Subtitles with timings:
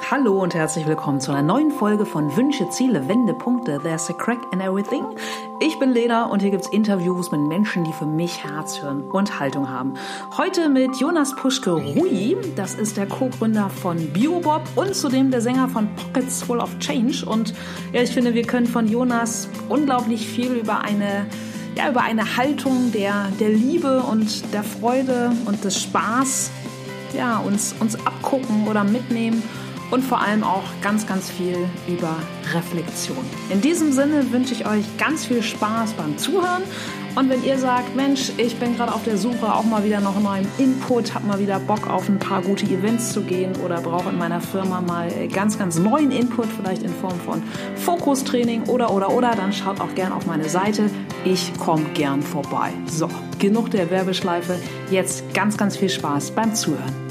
[0.00, 3.78] Hallo und herzlich willkommen zu einer neuen Folge von Wünsche, Ziele, Wende, Punkte.
[3.82, 5.04] There's a crack in everything.
[5.60, 9.38] Ich bin Lena und hier gibt's Interviews mit Menschen, die für mich Herz, Hirn und
[9.38, 9.94] Haltung haben.
[10.38, 12.36] Heute mit Jonas Puschke Rui.
[12.56, 17.26] Das ist der Co-Gründer von Biobob und zudem der Sänger von Pockets Full of Change.
[17.26, 17.52] Und
[17.92, 21.26] ja, ich finde, wir können von Jonas unglaublich viel über eine
[21.76, 26.50] ja, über eine Haltung der, der Liebe und der Freude und des Spaß
[27.14, 29.42] ja, uns, uns abgucken oder mitnehmen
[29.90, 31.56] und vor allem auch ganz, ganz viel
[31.86, 32.16] über
[32.54, 33.24] Reflexion.
[33.50, 36.62] In diesem Sinne wünsche ich euch ganz viel Spaß beim Zuhören.
[37.14, 40.20] Und wenn ihr sagt, Mensch, ich bin gerade auf der Suche auch mal wieder nach
[40.20, 44.10] neuem Input, habe mal wieder Bock auf ein paar gute Events zu gehen oder brauche
[44.10, 47.42] in meiner Firma mal ganz, ganz neuen Input, vielleicht in Form von
[47.74, 50.90] Fokustraining oder, oder, oder, dann schaut auch gern auf meine Seite.
[51.24, 52.70] Ich komme gern vorbei.
[52.86, 53.08] So,
[53.40, 54.56] genug der Werbeschleife.
[54.90, 57.07] Jetzt ganz, ganz viel Spaß beim Zuhören.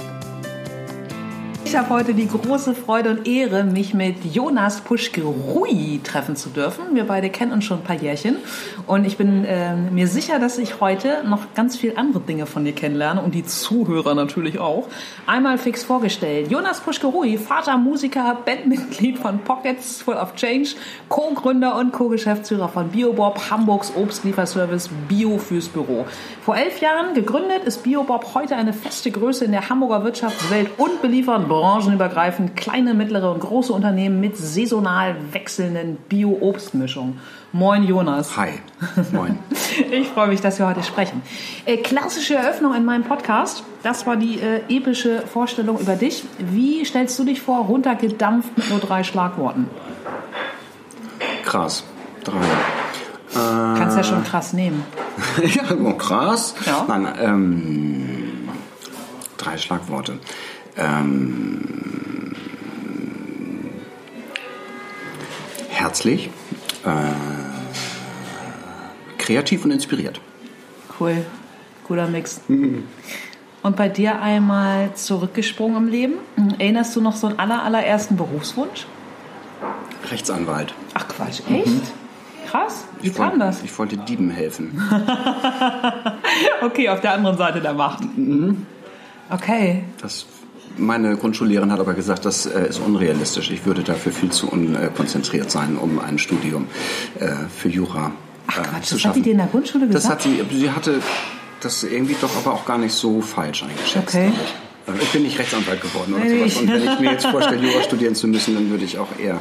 [1.67, 6.96] Ich habe heute die große Freude und Ehre, mich mit Jonas Puschke-Rui treffen zu dürfen.
[6.96, 8.37] Wir beide kennen uns schon ein paar Jährchen
[8.85, 12.63] und ich bin äh, mir sicher, dass ich heute noch ganz viel andere Dinge von
[12.63, 14.88] dir kennenlerne und die Zuhörer natürlich auch.
[15.26, 16.49] Einmal fix vorgestellt.
[16.49, 20.70] Jonas Puschke-Rui, Vater, Musiker, Bandmitglied von Pockets Full of Change,
[21.10, 26.05] Co-Gründer und Co-Geschäftsführer von Biobob, Hamburgs Obstlieferservice Bio fürs Büro.
[26.45, 31.01] Vor elf Jahren gegründet ist Biobob heute eine feste Größe in der Hamburger Wirtschaftswelt und
[31.01, 37.20] beliefert branchenübergreifend kleine, mittlere und große Unternehmen mit saisonal wechselnden Bio-Obstmischungen.
[37.52, 38.38] Moin Jonas.
[38.38, 38.50] Hi.
[39.12, 39.40] Moin.
[39.91, 41.24] ich freue mich, dass wir heute sprechen.
[41.66, 43.63] Äh, klassische Eröffnung in meinem Podcast.
[43.82, 46.24] Das war die äh, epische Vorstellung über dich.
[46.38, 49.68] Wie stellst du dich vor, runtergedampft mit nur drei Schlagworten?
[51.44, 51.84] Krass.
[52.24, 52.35] Drei.
[52.35, 54.84] Äh, Kannst ja schon krass nehmen.
[55.44, 56.54] ja, krass.
[56.66, 56.85] Ja.
[56.88, 58.50] Nein, ähm,
[59.38, 60.20] drei Schlagworte.
[60.77, 62.33] Ähm,
[65.69, 66.29] herzlich,
[66.85, 66.91] äh,
[69.17, 70.21] kreativ und inspiriert.
[70.99, 71.25] Cool,
[71.87, 72.41] guter Mix.
[72.47, 76.13] Und bei dir einmal zurückgesprungen im Leben.
[76.59, 78.85] Erinnerst du noch so einen aller, allerersten Berufswunsch?
[80.11, 80.73] Rechtsanwalt.
[80.93, 81.67] Ach Quatsch, echt?
[81.67, 81.81] Mhm.
[82.47, 83.63] Krass, wie ich kam wollte, das?
[83.63, 84.81] Ich wollte Dieben helfen.
[86.61, 88.03] okay, auf der anderen Seite der Macht.
[88.17, 88.66] Mhm.
[89.29, 89.83] Okay.
[90.01, 90.25] Das
[90.77, 93.51] meine Grundschullehrerin hat aber gesagt, das äh, ist unrealistisch.
[93.51, 96.67] Ich würde dafür viel zu unkonzentriert sein, um ein Studium
[97.19, 98.11] äh, für Jura
[98.47, 99.09] Ach äh, Quatsch, zu das schaffen.
[99.09, 100.03] hat die dir in der Grundschule gesagt?
[100.05, 101.01] Das hat sie, sie hatte
[101.61, 104.16] das irgendwie doch aber auch gar nicht so falsch eingeschätzt.
[104.16, 104.31] Okay.
[104.33, 104.53] Ich.
[104.89, 106.61] Also ich bin nicht Rechtsanwalt geworden oder Nee, sowas.
[106.61, 109.39] Und wenn ich mir jetzt vorstelle, Jura studieren zu müssen, dann würde ich auch eher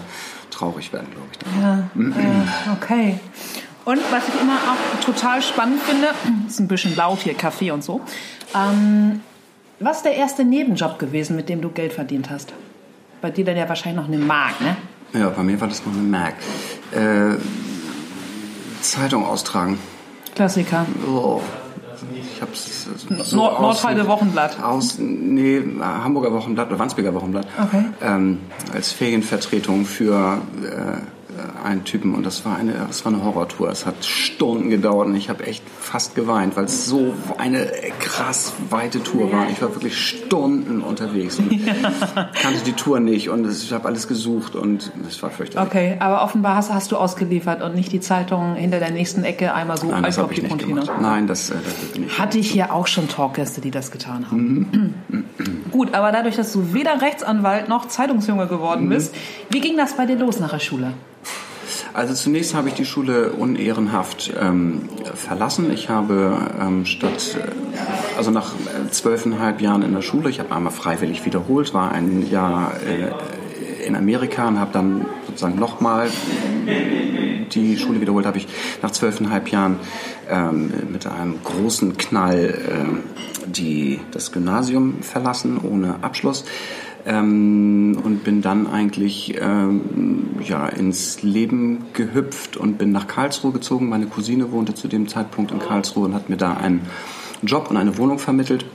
[0.50, 1.62] traurig werden, glaube ich.
[1.62, 1.88] Ja,
[2.20, 3.20] ja, okay.
[3.84, 6.08] Und was ich immer auch total spannend finde,
[6.48, 8.00] ist ein bisschen laut hier, Kaffee und so.
[8.56, 9.20] Ähm,
[9.80, 12.52] was ist der erste Nebenjob gewesen, mit dem du Geld verdient hast?
[13.20, 14.76] Bei dir dann ja wahrscheinlich noch eine Mark, ne?
[15.12, 16.34] Ja, bei mir war das noch eine Mac.
[16.92, 17.36] Äh,
[18.80, 19.78] Zeitung austragen.
[20.34, 20.86] Klassiker.
[21.06, 21.40] Oh.
[22.14, 22.86] Ich hab's
[23.24, 24.62] so Nord Nordheide Wochenblatt.
[24.62, 27.46] Aus, nee, Hamburger Wochenblatt oder Wandsbeker Wochenblatt.
[27.58, 27.84] Okay.
[28.02, 28.40] Ähm,
[28.74, 31.00] als Ferienvertretung für äh,
[31.64, 33.70] einen Typen und das war eine, das war eine Horrortour.
[33.70, 37.66] Es hat Stunden gedauert und ich habe echt fast geweint, weil es so eine
[38.00, 39.48] krass weite Tour war.
[39.50, 41.50] Ich war wirklich Stunden unterwegs und
[42.14, 45.68] kannte die Tour nicht und ich habe alles gesucht und es war fürchterlich.
[45.68, 49.54] Okay, aber offenbar hast, hast du ausgeliefert und nicht die Zeitung hinter der nächsten Ecke
[49.54, 50.84] einmal so Nein, habe ich nicht Container.
[51.00, 52.18] Nein, das, äh, das bin ich.
[52.18, 54.94] Hatte ich hier auch schon Talkgäste, die das getan haben.
[55.70, 59.14] Gut, aber dadurch, dass du weder Rechtsanwalt noch Zeitungsjunge geworden bist,
[59.50, 60.92] wie ging das bei dir los nach der Schule?
[61.96, 65.72] Also zunächst habe ich die Schule unehrenhaft ähm, verlassen.
[65.72, 70.54] Ich habe ähm, statt, äh, also nach äh, zwölfeinhalb Jahren in der Schule, ich habe
[70.54, 76.10] einmal freiwillig wiederholt, war ein Jahr äh, in Amerika und habe dann sozusagen nochmal
[77.54, 78.48] die Schule wiederholt, habe ich
[78.82, 79.78] nach zwölfeinhalb Jahren
[80.28, 83.04] ähm, mit einem großen Knall ähm,
[83.46, 86.44] die, das Gymnasium verlassen, ohne Abschluss
[87.06, 93.88] ähm, und bin dann eigentlich ähm, ja, ins Leben gehüpft und bin nach Karlsruhe gezogen.
[93.88, 96.82] Meine Cousine wohnte zu dem Zeitpunkt in Karlsruhe und hat mir da einen
[97.42, 98.66] Job und eine Wohnung vermittelt.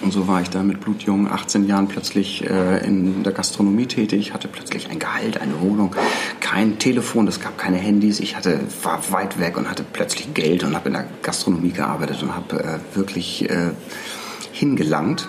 [0.00, 4.32] Und so war ich da mit blutjungen 18 Jahren plötzlich äh, in der Gastronomie tätig,
[4.32, 5.96] hatte plötzlich ein Gehalt, eine Wohnung,
[6.38, 8.20] kein Telefon, es gab keine Handys.
[8.20, 12.22] Ich hatte, war weit weg und hatte plötzlich Geld und habe in der Gastronomie gearbeitet
[12.22, 13.70] und habe äh, wirklich äh,
[14.52, 15.28] hingelangt.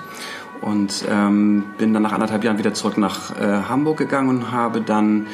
[0.61, 4.81] Und ähm, bin dann nach anderthalb Jahren wieder zurück nach äh, Hamburg gegangen und habe
[4.81, 5.27] dann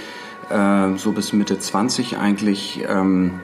[0.50, 3.39] äh, so bis Mitte 20 eigentlich ähm,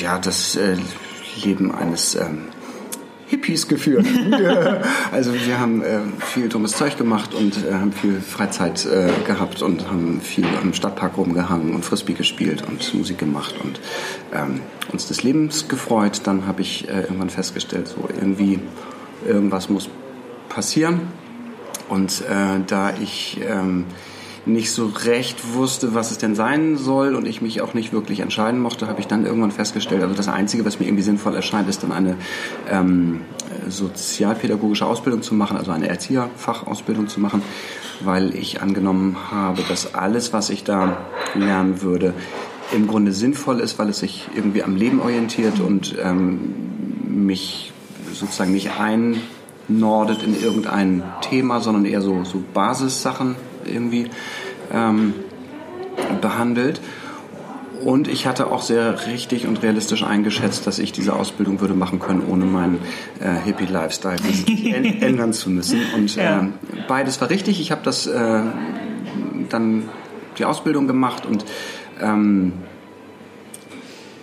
[0.00, 0.76] ja, das äh,
[1.44, 2.46] Leben eines ähm,
[3.26, 4.06] Hippies geführt.
[5.12, 9.62] also wir haben äh, viel dummes Zeug gemacht und äh, haben viel Freizeit äh, gehabt
[9.62, 13.80] und haben viel im Stadtpark rumgehangen und Frisbee gespielt und Musik gemacht und
[14.32, 14.60] ähm,
[14.92, 16.22] uns des Lebens gefreut.
[16.24, 18.60] Dann habe ich äh, irgendwann festgestellt, so irgendwie
[19.26, 19.88] irgendwas muss
[20.48, 21.02] passieren.
[21.88, 23.84] Und äh, da ich ähm,
[24.46, 28.20] nicht so recht wusste, was es denn sein soll und ich mich auch nicht wirklich
[28.20, 31.68] entscheiden mochte, habe ich dann irgendwann festgestellt, also das Einzige, was mir irgendwie sinnvoll erscheint,
[31.68, 32.16] ist dann eine
[32.70, 33.22] ähm,
[33.68, 37.42] sozialpädagogische Ausbildung zu machen, also eine Erzieherfachausbildung zu machen,
[38.00, 40.98] weil ich angenommen habe, dass alles, was ich da
[41.34, 42.12] lernen würde,
[42.72, 46.54] im Grunde sinnvoll ist, weil es sich irgendwie am Leben orientiert und ähm,
[47.04, 47.73] mich
[48.18, 54.10] sozusagen nicht einnordet in irgendein Thema, sondern eher so, so Basissachen irgendwie
[54.72, 55.14] ähm,
[56.20, 56.80] behandelt.
[57.82, 61.98] Und ich hatte auch sehr richtig und realistisch eingeschätzt, dass ich diese Ausbildung würde machen
[61.98, 62.78] können, ohne meinen
[63.20, 64.16] äh, Hippie-Lifestyle
[65.00, 65.80] ändern zu müssen.
[65.94, 66.40] Und ja.
[66.40, 66.46] äh,
[66.88, 67.60] beides war richtig.
[67.60, 68.40] Ich habe das äh,
[69.50, 69.88] dann
[70.38, 71.44] die Ausbildung gemacht und
[72.00, 72.54] ähm,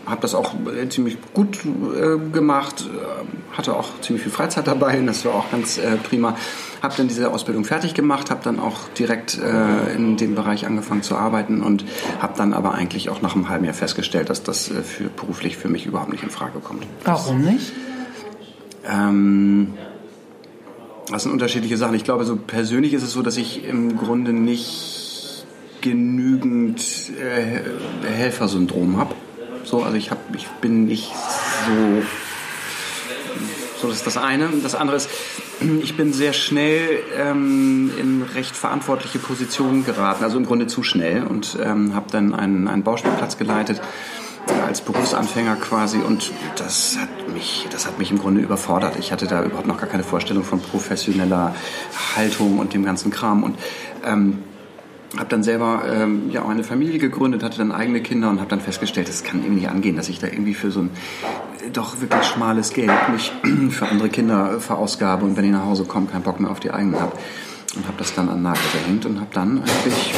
[0.05, 4.99] habe das auch äh, ziemlich gut äh, gemacht, äh, hatte auch ziemlich viel Freizeit dabei
[4.99, 6.35] und das war auch ganz äh, prima.
[6.81, 11.03] Habe dann diese Ausbildung fertig gemacht, habe dann auch direkt äh, in dem Bereich angefangen
[11.03, 11.85] zu arbeiten und
[12.19, 15.57] habe dann aber eigentlich auch nach einem halben Jahr festgestellt, dass das äh, für, beruflich
[15.57, 16.85] für mich überhaupt nicht in Frage kommt.
[17.05, 17.71] Warum nicht?
[18.89, 19.73] Ähm,
[21.11, 21.93] das sind unterschiedliche Sachen.
[21.93, 25.45] Ich glaube, so persönlich ist es so, dass ich im Grunde nicht
[25.81, 26.81] genügend
[28.03, 29.15] Helfersyndrom habe.
[29.63, 31.11] So, also ich, hab, ich bin nicht
[31.67, 32.03] so.
[33.81, 34.49] So, das ist das eine.
[34.61, 35.09] Das andere ist,
[35.81, 41.23] ich bin sehr schnell ähm, in recht verantwortliche Positionen geraten, also im Grunde zu schnell
[41.23, 43.81] und ähm, habe dann einen, einen Bauspielplatz geleitet
[44.65, 48.97] als Berufsanfänger quasi und das hat mich, das hat mich im Grunde überfordert.
[48.99, 51.55] Ich hatte da überhaupt noch gar keine Vorstellung von professioneller
[52.15, 53.57] Haltung und dem ganzen Kram und
[54.05, 54.43] ähm,
[55.17, 58.49] habe dann selber ähm, ja auch eine Familie gegründet, hatte dann eigene Kinder und habe
[58.49, 60.89] dann festgestellt, das kann irgendwie nicht angehen, dass ich da irgendwie für so ein
[61.65, 63.31] äh, doch wirklich schmales Geld mich
[63.71, 66.71] für andere Kinder verausgabe und wenn ich nach Hause komme, keinen Bock mehr auf die
[66.71, 67.13] eigenen habe.
[67.75, 70.13] Und habe das dann an Nagel gehängt und habe dann eigentlich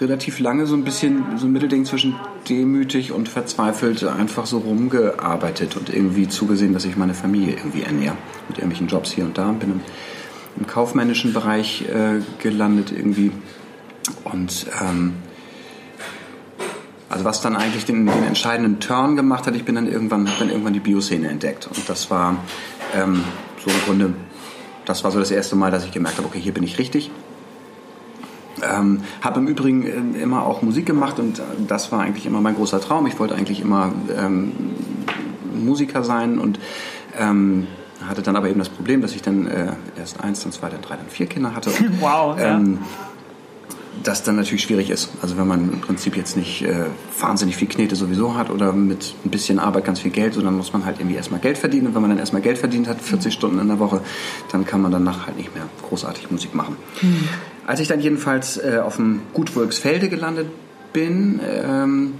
[0.00, 2.14] relativ lange so ein bisschen so ein Mittelding zwischen
[2.48, 8.16] demütig und verzweifelt einfach so rumgearbeitet und irgendwie zugesehen, dass ich meine Familie irgendwie ernähre
[8.48, 9.50] mit irgendwelchen Jobs hier und da.
[9.52, 9.80] Bin im,
[10.58, 13.32] im kaufmännischen Bereich äh, gelandet irgendwie
[14.24, 15.14] und ähm,
[17.08, 20.40] also was dann eigentlich den, den, entscheidenden Turn gemacht hat, ich bin dann irgendwann, habe
[20.40, 21.66] dann irgendwann die Bioszene entdeckt.
[21.66, 22.36] Und das war
[22.94, 23.22] ähm,
[23.64, 24.14] so im Grunde,
[24.84, 27.10] das war so das erste Mal, dass ich gemerkt habe, okay, hier bin ich richtig.
[28.62, 32.56] Ähm, habe im Übrigen äh, immer auch Musik gemacht und das war eigentlich immer mein
[32.56, 33.06] großer Traum.
[33.06, 34.52] Ich wollte eigentlich immer ähm,
[35.54, 36.58] Musiker sein und
[37.18, 37.66] ähm,
[38.08, 40.80] hatte dann aber eben das Problem, dass ich dann äh, erst eins, dann zwei, dann
[40.80, 41.70] drei, dann vier Kinder hatte.
[42.00, 42.36] wow.
[42.38, 43.15] Ähm, ja
[44.02, 45.10] das dann natürlich schwierig ist.
[45.22, 46.86] Also wenn man im Prinzip jetzt nicht äh,
[47.18, 50.72] wahnsinnig viel Knete sowieso hat oder mit ein bisschen Arbeit ganz viel Geld, sondern muss
[50.72, 51.88] man halt irgendwie erstmal Geld verdienen.
[51.88, 54.00] Und wenn man dann erstmal Geld verdient hat, 40 Stunden in der Woche,
[54.52, 56.76] dann kann man danach halt nicht mehr großartig Musik machen.
[57.02, 57.28] Mhm.
[57.66, 60.48] Als ich dann jedenfalls äh, auf dem Gut Wolfsfelde gelandet
[60.92, 62.14] bin, ähm,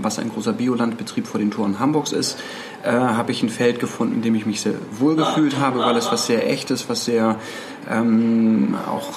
[0.00, 2.38] was ein großer Biolandbetrieb vor den Toren Hamburgs ist,
[2.82, 5.96] äh, habe ich ein Feld gefunden, in dem ich mich sehr wohl gefühlt habe, weil
[5.96, 7.36] es was sehr echtes, was sehr
[7.90, 9.12] ähm, auch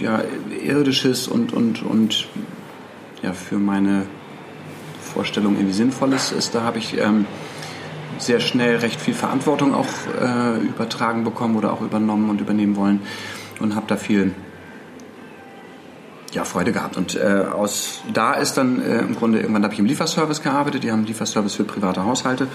[0.00, 0.22] ja,
[0.66, 2.28] irdisches und, und, und
[3.22, 4.06] ja, für meine
[5.00, 6.54] Vorstellung irgendwie sinnvolles ist.
[6.54, 7.26] Da habe ich ähm,
[8.18, 9.88] sehr schnell recht viel Verantwortung auch
[10.20, 13.00] äh, übertragen bekommen oder auch übernommen und übernehmen wollen
[13.60, 14.34] und habe da viel
[16.36, 16.96] ja, Freude gehabt.
[16.96, 20.84] Und äh, aus da ist dann äh, im Grunde irgendwann habe ich im Lieferservice gearbeitet.
[20.84, 22.46] Die haben einen Lieferservice für private Haushalte.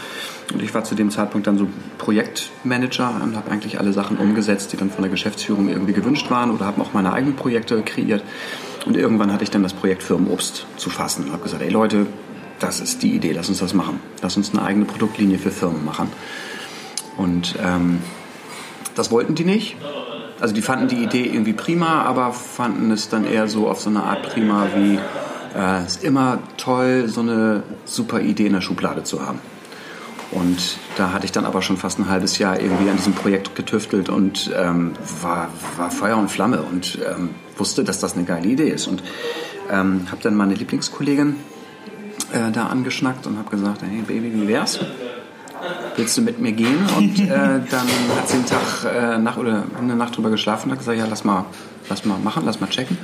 [0.53, 4.71] Und ich war zu dem Zeitpunkt dann so Projektmanager und habe eigentlich alle Sachen umgesetzt,
[4.71, 8.23] die dann von der Geschäftsführung irgendwie gewünscht waren oder habe auch meine eigenen Projekte kreiert.
[8.85, 12.05] Und irgendwann hatte ich dann das Projekt Firmenobst zu fassen und habe gesagt, ey Leute,
[12.59, 13.99] das ist die Idee, lass uns das machen.
[14.21, 16.09] Lass uns eine eigene Produktlinie für Firmen machen.
[17.17, 17.99] Und ähm,
[18.95, 19.75] das wollten die nicht.
[20.41, 23.89] Also die fanden die Idee irgendwie prima, aber fanden es dann eher so auf so
[23.89, 24.99] eine Art prima wie
[25.55, 29.39] äh, ist immer toll, so eine super Idee in der Schublade zu haben.
[30.31, 33.53] Und da hatte ich dann aber schon fast ein halbes Jahr irgendwie an diesem Projekt
[33.55, 38.47] getüftelt und ähm, war, war Feuer und Flamme und ähm, wusste, dass das eine geile
[38.47, 38.87] Idee ist.
[38.87, 39.03] Und
[39.69, 41.35] ähm, habe dann meine Lieblingskollegin
[42.31, 44.79] äh, da angeschnackt und habe gesagt, hey Baby, wie wär's?
[45.95, 46.87] Willst du mit mir gehen?
[46.97, 50.71] Und äh, dann hat sie einen Tag äh, nach, oder eine Nacht drüber geschlafen und
[50.71, 51.45] hat gesagt, ja, lass mal,
[51.89, 52.97] lass mal machen, lass mal checken.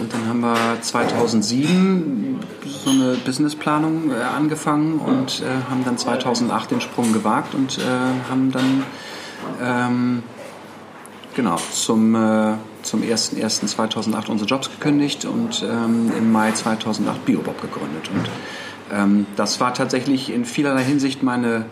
[0.00, 6.70] und dann haben wir 2007 so eine Businessplanung äh, angefangen und äh, haben dann 2008
[6.72, 7.82] den Sprung gewagt und äh,
[8.30, 8.84] haben dann
[9.62, 10.22] ähm,
[11.34, 18.10] genau zum, äh, zum 01.01.2008 unsere Jobs gekündigt und ähm, im Mai 2008 Biobob gegründet.
[18.12, 18.28] Und
[18.94, 21.66] ähm, das war tatsächlich in vielerlei Hinsicht meine,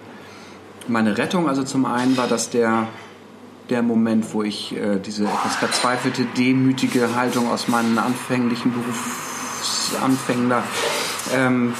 [0.88, 1.48] meine Rettung.
[1.48, 2.88] Also zum einen war das der
[3.70, 10.62] der Moment, wo ich äh, diese etwas verzweifelte, demütige Haltung aus meinen anfänglichen Berufsanfängen da,
[11.34, 11.72] ähm,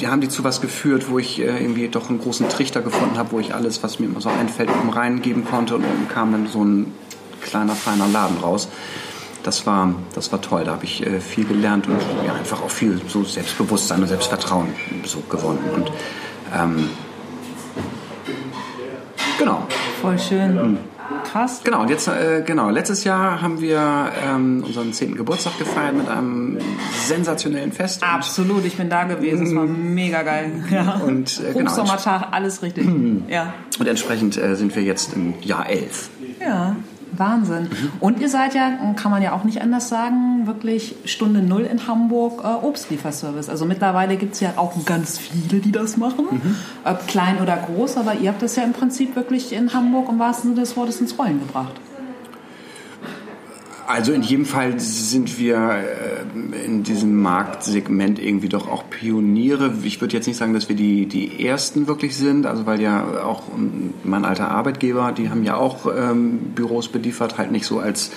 [0.00, 3.16] die haben die zu was geführt, wo ich äh, irgendwie doch einen großen Trichter gefunden
[3.16, 6.32] habe, wo ich alles, was mir immer so einfällt, oben reingeben konnte und oben kam
[6.32, 6.92] dann so ein
[7.40, 8.68] kleiner, feiner Laden raus.
[9.44, 12.70] Das war, das war toll, da habe ich äh, viel gelernt und ja, einfach auch
[12.70, 14.68] viel so Selbstbewusstsein und Selbstvertrauen
[15.04, 15.60] so gewonnen.
[15.74, 15.92] Und
[16.52, 16.90] ähm,
[19.38, 19.66] genau,
[20.04, 20.54] Voll schön.
[20.54, 20.78] Mhm.
[21.24, 21.62] Krass.
[21.64, 25.14] Genau, und jetzt, äh, genau, letztes Jahr haben wir ähm, unseren 10.
[25.14, 26.58] Geburtstag gefeiert mit einem
[27.06, 28.02] sensationellen Fest.
[28.02, 29.94] Absolut, ich bin da gewesen, es war mhm.
[29.94, 30.52] mega geil.
[30.70, 30.96] Ja.
[30.96, 31.70] Und äh, genau.
[31.70, 32.84] Hochsommertag, alles richtig.
[32.84, 33.24] Mhm.
[33.28, 33.54] Ja.
[33.78, 36.10] Und entsprechend äh, sind wir jetzt im Jahr 11.
[36.38, 36.76] Ja.
[37.18, 37.64] Wahnsinn.
[37.64, 37.92] Mhm.
[38.00, 41.86] Und ihr seid ja, kann man ja auch nicht anders sagen, wirklich Stunde Null in
[41.86, 43.48] Hamburg äh, Obstlieferservice.
[43.48, 46.56] Also mittlerweile gibt es ja auch ganz viele, die das machen, mhm.
[46.84, 50.18] äh, klein oder groß, aber ihr habt das ja im Prinzip wirklich in Hamburg im
[50.18, 51.74] wahrsten Sinne des Wortes ins Rollen gebracht.
[53.86, 59.74] Also in jedem Fall sind wir äh, in diesem Marktsegment irgendwie doch auch Pioniere.
[59.82, 63.22] Ich würde jetzt nicht sagen, dass wir die, die Ersten wirklich sind, also weil ja
[63.24, 63.42] auch
[64.02, 68.10] mein alter Arbeitgeber, die haben ja auch ähm, Büros beliefert, halt nicht so als,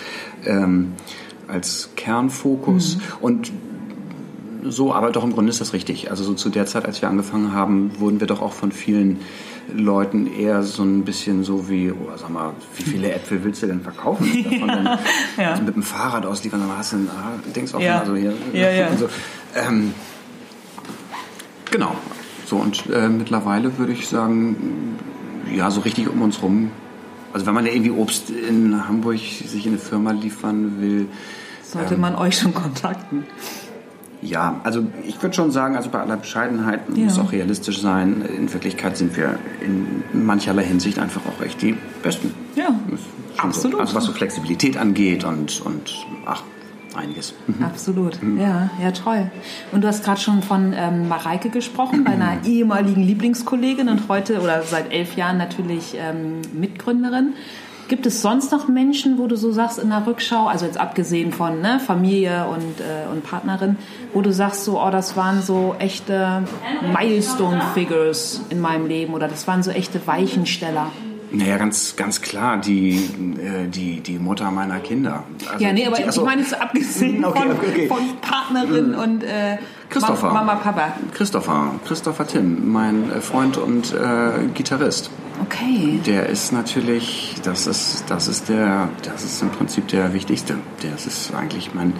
[0.46, 0.94] ähm,
[1.48, 2.96] als Kernfokus.
[2.96, 3.02] Mhm.
[3.22, 3.52] Und
[4.64, 6.10] so, aber doch im Grunde ist das richtig.
[6.12, 9.20] Also so zu der Zeit, als wir angefangen haben, wurden wir doch auch von vielen
[9.74, 13.68] Leuten eher so ein bisschen so wie, oh, sag mal, wie viele Äpfel willst du
[13.68, 14.26] denn verkaufen?
[14.44, 15.00] Davon ja,
[15.38, 15.52] ja.
[15.52, 18.00] Also mit dem Fahrrad ausliefern, dann hast du ein, ah, denkst auch ja.
[18.00, 18.34] also hier.
[18.54, 18.96] Ja, ja.
[18.96, 19.10] So.
[19.56, 19.94] Ähm,
[21.70, 21.96] genau.
[22.46, 24.98] So, und äh, mittlerweile würde ich sagen,
[25.54, 26.72] ja, so richtig um uns rum.
[27.34, 31.08] Also wenn man ja irgendwie Obst in Hamburg sich in eine Firma liefern will.
[31.62, 33.26] Sollte ähm, man euch schon kontakten.
[34.28, 37.06] Ja, also ich würde schon sagen, also bei aller Bescheidenheit ja.
[37.06, 38.22] muss auch realistisch sein.
[38.22, 42.34] In Wirklichkeit sind wir in mancherlei Hinsicht einfach auch echt die Besten.
[42.56, 42.78] Ja,
[43.38, 43.76] absolut.
[43.76, 43.80] So.
[43.80, 45.94] Also was so Flexibilität angeht und, und
[46.26, 46.44] ach,
[46.94, 47.34] einiges.
[47.48, 47.64] Mhm.
[47.64, 48.40] Absolut, mhm.
[48.40, 49.32] ja, ja, toll.
[49.72, 54.64] Und du hast gerade schon von ähm, Mareike gesprochen, deiner ehemaligen Lieblingskollegin und heute oder
[54.64, 57.34] seit elf Jahren natürlich ähm, Mitgründerin.
[57.88, 61.32] Gibt es sonst noch Menschen, wo du so sagst in der Rückschau, also jetzt abgesehen
[61.32, 63.78] von ne, Familie und, äh, und Partnerin,
[64.14, 66.44] wo du sagst so, oh, das waren so echte
[66.94, 70.92] Milestone-Figures in meinem Leben oder das waren so echte Weichensteller?
[71.32, 75.24] Naja, ganz, ganz klar, die, äh, die, die Mutter meiner Kinder.
[75.52, 77.88] Also, ja, nee, aber die, also, ich meine jetzt abgesehen okay, von, okay.
[77.88, 78.98] von Partnerin mhm.
[78.98, 79.58] und äh,
[79.90, 80.32] Christopher.
[80.32, 80.94] Mama, Papa.
[81.14, 85.10] Christopher, Christopher Tim, mein äh, Freund und äh, Gitarrist.
[85.42, 86.00] Okay.
[86.06, 90.56] Der ist natürlich, das ist, das ist der, das ist im Prinzip der wichtigste.
[90.82, 91.94] Der ist eigentlich mein,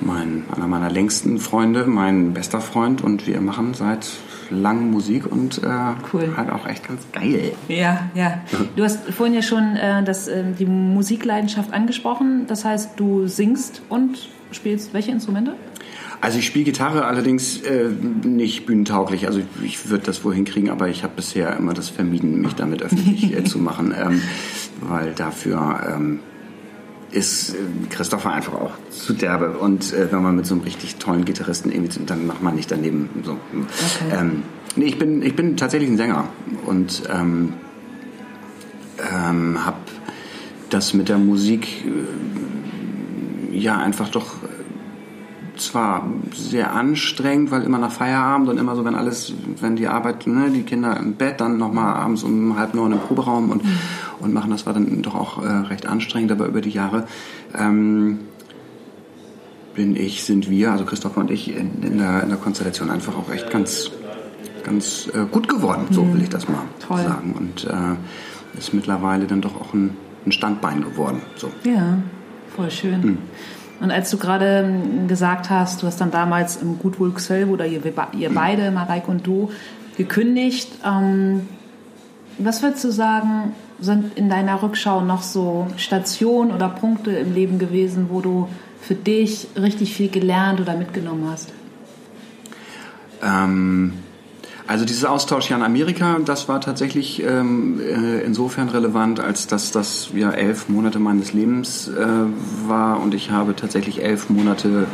[0.00, 4.06] mein, einer meiner längsten Freunde, mein bester Freund und wir machen seit
[4.50, 5.66] langem Musik und äh,
[6.12, 6.34] cool.
[6.36, 7.52] halt auch echt ganz geil.
[7.68, 8.40] Ja, ja.
[8.76, 12.46] Du hast vorhin ja schon äh, das, äh, die Musikleidenschaft angesprochen.
[12.46, 15.54] Das heißt, du singst und spielst welche Instrumente?
[16.20, 17.88] Also ich spiele Gitarre allerdings äh,
[18.24, 19.26] nicht bühnentauglich.
[19.26, 22.82] Also ich würde das wohl hinkriegen, aber ich habe bisher immer das vermieden, mich damit
[22.82, 24.22] öffentlich äh, zu machen, ähm,
[24.80, 26.20] weil dafür ähm,
[27.10, 27.56] ist äh,
[27.90, 29.58] Christopher einfach auch zu derbe.
[29.58, 32.70] Und äh, wenn man mit so einem richtig tollen Gitarristen irgendwie, dann macht man nicht
[32.70, 33.32] daneben so.
[33.32, 34.12] Okay.
[34.12, 34.42] Ähm,
[34.76, 36.28] nee, ich bin, ich bin tatsächlich ein Sänger
[36.64, 37.54] und ähm,
[39.12, 39.78] ähm, habe
[40.70, 41.84] das mit der Musik
[43.52, 44.34] äh, ja einfach doch
[45.56, 50.26] zwar sehr anstrengend, weil immer nach Feierabend und immer so, wenn alles, wenn die Arbeit,
[50.26, 53.62] ne, die Kinder im Bett, dann nochmal abends um halb neun im Proberaum und,
[54.20, 57.06] und machen, das war dann doch auch äh, recht anstrengend, aber über die Jahre
[57.56, 58.20] ähm,
[59.74, 63.16] bin ich, sind wir, also Christopher und ich, in, in, der, in der Konstellation einfach
[63.16, 63.90] auch echt ganz,
[64.64, 66.14] ganz äh, gut geworden, so mhm.
[66.14, 67.02] will ich das mal Toll.
[67.02, 67.34] sagen.
[67.36, 71.20] Und äh, ist mittlerweile dann doch auch ein, ein Standbein geworden.
[71.36, 71.50] So.
[71.64, 71.98] Ja,
[72.56, 73.00] voll schön.
[73.00, 73.18] Mhm.
[73.80, 77.66] Und als du gerade ähm, gesagt hast, du hast dann damals im Goodwill Xell oder
[77.66, 77.80] ihr,
[78.18, 79.50] ihr beide, Mareik und du,
[79.96, 80.68] gekündigt.
[80.84, 81.48] Ähm,
[82.38, 87.58] was würdest du sagen, sind in deiner Rückschau noch so Stationen oder Punkte im Leben
[87.58, 88.48] gewesen, wo du
[88.80, 91.52] für dich richtig viel gelernt oder mitgenommen hast?
[93.22, 93.92] Ähm,
[94.66, 100.10] Also dieses Austauschjahr in Amerika, das war tatsächlich ähm, äh, insofern relevant, als dass das
[100.12, 102.06] ja elf Monate meines Lebens äh,
[102.66, 104.88] war und ich habe tatsächlich elf Monate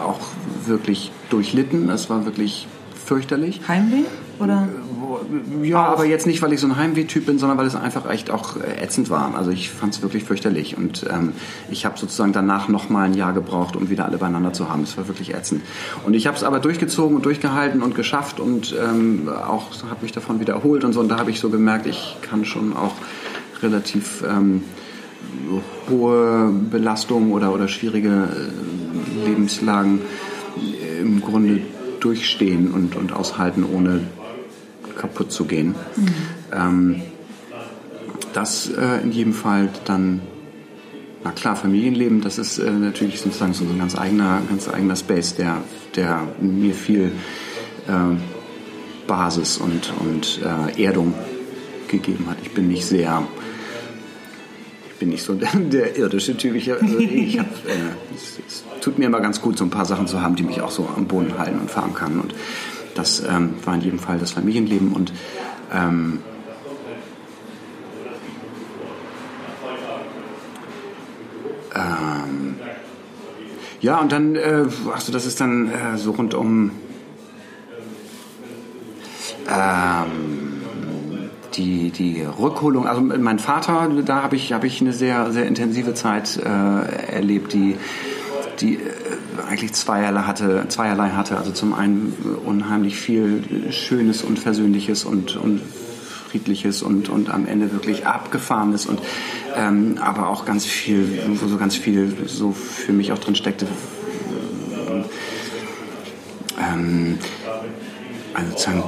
[0.00, 0.20] auch
[0.66, 1.88] wirklich durchlitten.
[1.88, 2.66] Es war wirklich
[3.04, 3.60] fürchterlich.
[3.68, 4.04] Heimweh?
[4.38, 4.68] Oder?
[5.62, 8.30] Ja, aber jetzt nicht, weil ich so ein Heimweh-Typ bin, sondern weil es einfach echt
[8.30, 9.34] auch äh, ätzend war.
[9.34, 11.32] Also ich fand es wirklich fürchterlich und ähm,
[11.70, 14.82] ich habe sozusagen danach noch mal ein Jahr gebraucht, um wieder alle beieinander zu haben.
[14.82, 15.62] Es war wirklich ätzend.
[16.04, 20.12] Und ich habe es aber durchgezogen und durchgehalten und geschafft und ähm, auch habe mich
[20.12, 21.00] davon wieder erholt und so.
[21.00, 22.94] Und da habe ich so gemerkt, ich kann schon auch
[23.62, 24.62] relativ ähm,
[25.90, 30.00] hohe Belastungen oder, oder schwierige äh, Lebenslagen
[30.56, 31.60] äh, im Grunde
[32.00, 34.02] durchstehen und, und aushalten, ohne
[34.96, 35.74] kaputt zu gehen.
[35.96, 36.06] Mhm.
[36.52, 37.02] Ähm,
[38.32, 40.20] das äh, in jedem Fall dann,
[41.24, 45.34] na klar, Familienleben, das ist äh, natürlich sozusagen so ein ganz eigener, ganz eigener Space,
[45.34, 45.62] der,
[45.94, 47.12] der mir viel
[47.88, 48.16] äh,
[49.06, 51.14] Basis und, und äh, Erdung
[51.88, 52.36] gegeben hat.
[52.42, 53.26] Ich bin nicht sehr
[54.96, 56.54] ich bin nicht so der, der irdische Typ.
[56.54, 59.84] Ich, also ich hab, äh, es, es, tut mir immer ganz gut, so ein paar
[59.84, 62.18] Sachen zu haben, die mich auch so am Boden halten und verankern.
[62.20, 62.34] Und
[62.98, 65.12] das ähm, war in jedem Fall das Familienleben und
[65.72, 66.20] ähm,
[71.74, 72.56] ähm,
[73.80, 76.70] ja, und dann, äh, achso, das ist dann äh, so rund um
[79.48, 80.56] ähm,
[81.54, 82.86] die, die Rückholung.
[82.86, 87.52] Also mein Vater, da habe ich, hab ich eine sehr, sehr intensive Zeit äh, erlebt,
[87.52, 87.76] die,
[88.60, 88.80] die äh,
[89.48, 91.36] eigentlich zweierlei hatte, zweierlei hatte.
[91.36, 92.12] Also zum einen
[92.44, 95.60] unheimlich viel Schönes und Versöhnliches und, und
[96.28, 99.00] friedliches und, und am Ende wirklich abgefahrenes und
[99.54, 103.66] ähm, aber auch ganz viel, wo so ganz viel so für mich auch drin steckte.
[106.58, 107.18] Ähm,
[108.34, 108.82] also sozusagen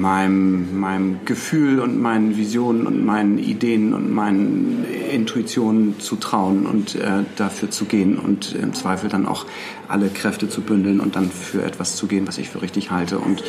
[0.00, 6.94] meinem, meinem Gefühl und meinen Visionen und meinen Ideen und meinen Intuitionen zu trauen und
[6.94, 9.46] äh, dafür zu gehen und im Zweifel dann auch
[9.88, 13.18] alle Kräfte zu bündeln und dann für etwas zu gehen, was ich für richtig halte
[13.18, 13.42] und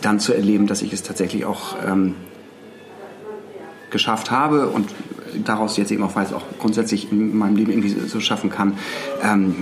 [0.00, 2.14] dann zu erleben, dass ich es tatsächlich auch ähm,
[3.90, 4.88] geschafft habe und
[5.44, 8.78] daraus jetzt eben auch weiß, auch grundsätzlich in meinem Leben irgendwie so schaffen kann,
[9.22, 9.54] ähm,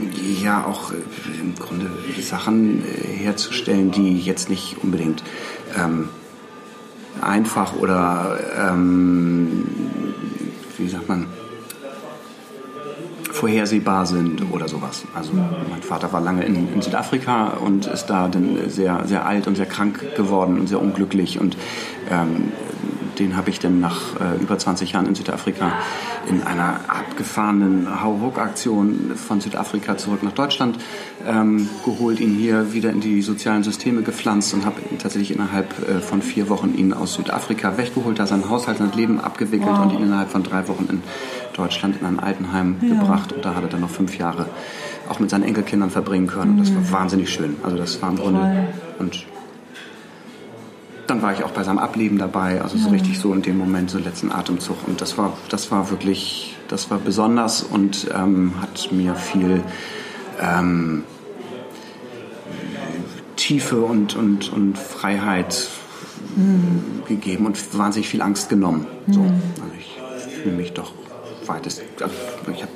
[0.42, 1.90] ja auch im Grunde
[2.20, 5.22] Sachen äh, herzustellen, die jetzt nicht unbedingt
[5.76, 6.08] ähm,
[7.20, 9.64] einfach oder ähm,
[10.78, 11.26] wie sagt man
[13.30, 15.04] vorhersehbar sind oder sowas.
[15.14, 19.46] Also mein Vater war lange in, in, Südafrika und ist da dann sehr, sehr alt
[19.46, 21.56] und sehr krank geworden und sehr unglücklich und
[22.10, 22.52] ähm,
[23.18, 25.72] den habe ich dann nach äh, über 20 Jahren in Südafrika
[26.28, 30.78] in einer abgefahrenen Hauruck-Aktion von Südafrika zurück nach Deutschland
[31.26, 36.00] ähm, geholt, ihn hier wieder in die sozialen Systeme gepflanzt und habe tatsächlich innerhalb äh,
[36.00, 39.82] von vier Wochen ihn aus Südafrika weggeholt, da sein Haushalt und Leben abgewickelt wow.
[39.82, 41.02] und ihn innerhalb von drei Wochen in
[41.54, 42.94] Deutschland in ein Altenheim ja.
[42.94, 44.46] gebracht und da hat er dann noch fünf Jahre
[45.08, 46.52] auch mit seinen Enkelkindern verbringen können.
[46.52, 46.92] Und das war mhm.
[46.92, 47.56] wahnsinnig schön.
[47.62, 49.26] Also das war im Grunde und
[51.12, 53.90] dann war ich auch bei seinem Ableben dabei, also so richtig so in dem Moment,
[53.90, 54.76] so letzten Atemzug.
[54.88, 59.62] Und das war, das war wirklich, das war besonders und ähm, hat mir viel
[60.40, 61.04] ähm,
[63.36, 65.68] Tiefe und, und, und Freiheit
[66.34, 67.02] mhm.
[67.06, 68.86] gegeben und wahnsinnig viel Angst genommen.
[69.08, 69.20] So.
[69.20, 69.42] Mhm.
[69.62, 70.92] Also ich fühle mich doch
[71.44, 72.14] weitest, also
[72.54, 72.72] ich habe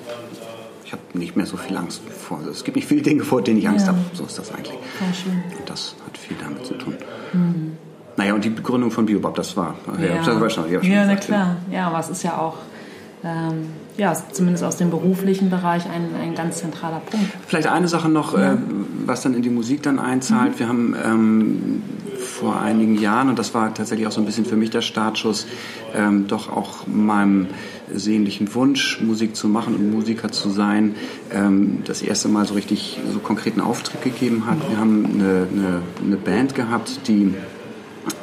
[0.85, 2.41] ich hab nicht mehr so viel Angst vor.
[2.51, 3.95] Es gibt nicht viele Dinge, vor denen ich Angst ja.
[3.95, 4.05] habe.
[4.13, 4.77] So ist das eigentlich.
[5.59, 6.97] Und das hat viel damit zu tun.
[7.33, 7.76] Mhm.
[8.17, 9.75] Naja, und die Begründung von Biobab, das war.
[10.01, 11.57] Ja, das war schon, ja, ja na klar.
[11.71, 12.57] Ja, aber es ist ja auch.
[13.25, 17.33] Ähm, ja, zumindest aus dem beruflichen Bereich ein, ein ganz zentraler Punkt.
[17.47, 18.53] Vielleicht eine Sache noch, ja.
[18.53, 18.57] äh,
[19.07, 20.55] was dann in die Musik dann einzahlt.
[20.55, 20.59] Mhm.
[20.59, 21.83] Wir haben ähm,
[22.19, 25.47] vor einigen Jahren, und das war tatsächlich auch so ein bisschen für mich der Startschuss,
[25.95, 27.47] ähm, doch auch meinem
[27.93, 30.95] sehnlichen Wunsch, Musik zu machen und Musiker zu sein,
[31.33, 34.59] ähm, das erste Mal so richtig so konkreten Auftritt gegeben hat.
[34.69, 37.35] Wir haben eine, eine, eine Band gehabt, die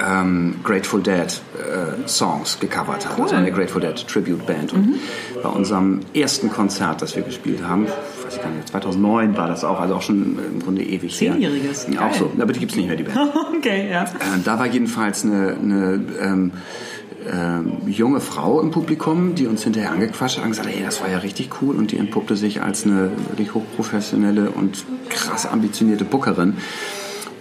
[0.05, 3.17] ähm, Grateful Dead äh, Songs gecovert hat.
[3.17, 3.23] Cool.
[3.23, 4.73] Also eine Grateful Dead Tribute Band.
[4.73, 4.95] Und mhm.
[5.41, 9.63] bei unserem ersten Konzert, das wir gespielt haben, weiß ich gar nicht, 2009 war das
[9.63, 11.87] auch, also auch schon im Grunde ewig Zehnjähriges.
[11.87, 12.05] her.
[12.05, 13.17] Auch so, aber die gibt es nicht mehr, die Band.
[13.57, 14.03] okay, ja.
[14.03, 16.51] Äh, da war jedenfalls eine, eine ähm,
[17.25, 21.09] äh, junge Frau im Publikum, die uns hinterher angequatscht hat und gesagt, hey, das war
[21.09, 26.57] ja richtig cool und die entpuppte sich als eine wirklich hochprofessionelle und krass ambitionierte Bookerin.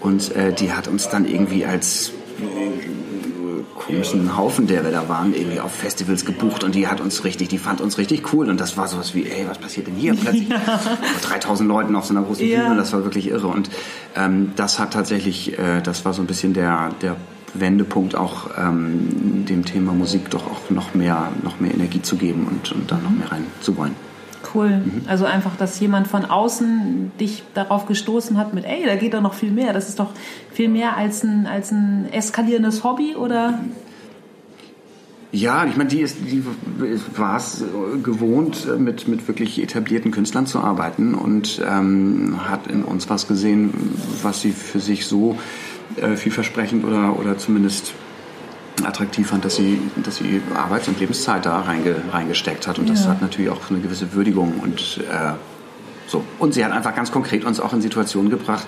[0.01, 2.13] Und äh, die hat uns dann irgendwie als
[3.75, 7.49] komischen Haufen, der wir da waren, irgendwie auf Festivals gebucht und die hat uns richtig,
[7.49, 10.15] die fand uns richtig cool und das war sowas wie, ey, was passiert denn hier
[10.15, 10.49] plötzlich?
[10.49, 10.81] Ja.
[11.23, 13.71] 3000 Leuten auf so einer großen Bühne, das war wirklich irre und
[14.15, 17.17] ähm, das hat tatsächlich, äh, das war so ein bisschen der, der
[17.55, 22.47] Wendepunkt auch ähm, dem Thema Musik doch auch noch mehr, noch mehr Energie zu geben
[22.49, 23.95] und, und da noch mehr rein zu wollen.
[24.55, 24.83] Cool.
[25.07, 29.23] Also einfach, dass jemand von außen dich darauf gestoßen hat mit, ey, da geht doch
[29.23, 29.73] noch viel mehr.
[29.73, 30.11] Das ist doch
[30.53, 33.59] viel mehr als ein, als ein eskalierendes Hobby, oder?
[35.35, 36.45] Ja, ich meine, die, ist, die
[37.17, 37.65] war es
[38.03, 43.73] gewohnt, mit, mit wirklich etablierten Künstlern zu arbeiten und ähm, hat in uns was gesehen,
[44.23, 45.39] was sie für sich so
[45.97, 47.95] äh, vielversprechend oder, oder zumindest
[48.87, 52.79] attraktiv fand, dass sie, dass sie Arbeits- und Lebenszeit da reinge, reingesteckt hat.
[52.79, 55.33] Und das hat natürlich auch eine gewisse Würdigung und äh,
[56.07, 56.25] so.
[56.39, 58.67] Und sie hat einfach ganz konkret uns auch in Situationen gebracht,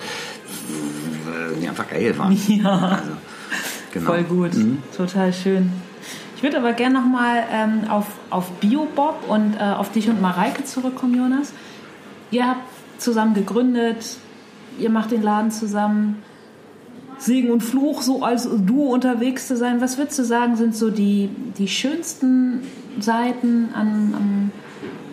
[1.61, 2.37] die einfach geil waren.
[2.47, 2.99] Ja.
[2.99, 3.11] Also,
[3.91, 4.05] genau.
[4.05, 4.53] Voll gut.
[4.53, 4.81] Mhm.
[4.95, 5.71] Total schön.
[6.35, 10.63] Ich würde aber gerne nochmal ähm, auf, auf Biobob und äh, auf dich und Mareike
[10.63, 11.53] zurückkommen, Jonas.
[12.31, 12.61] Ihr habt
[12.97, 14.17] zusammen gegründet,
[14.77, 16.21] ihr macht den Laden zusammen.
[17.17, 19.81] Segen und Fluch, so als Duo unterwegs zu sein.
[19.81, 22.61] Was würdest du sagen, sind so die, die schönsten
[22.99, 24.51] Seiten an, an,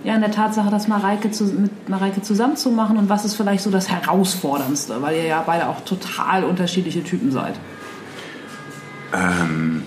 [0.05, 3.71] ja, an der Tatsache, das Mareike zu, mit Mareike zusammenzumachen und was ist vielleicht so
[3.71, 7.55] das Herausforderndste, weil ihr ja beide auch total unterschiedliche Typen seid?
[9.13, 9.83] Ähm,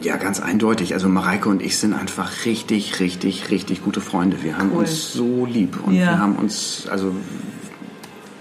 [0.00, 0.94] ja, ganz eindeutig.
[0.94, 4.42] Also Mareike und ich sind einfach richtig, richtig, richtig gute Freunde.
[4.42, 4.80] Wir haben cool.
[4.80, 6.06] uns so lieb und ja.
[6.06, 7.14] wir haben uns, also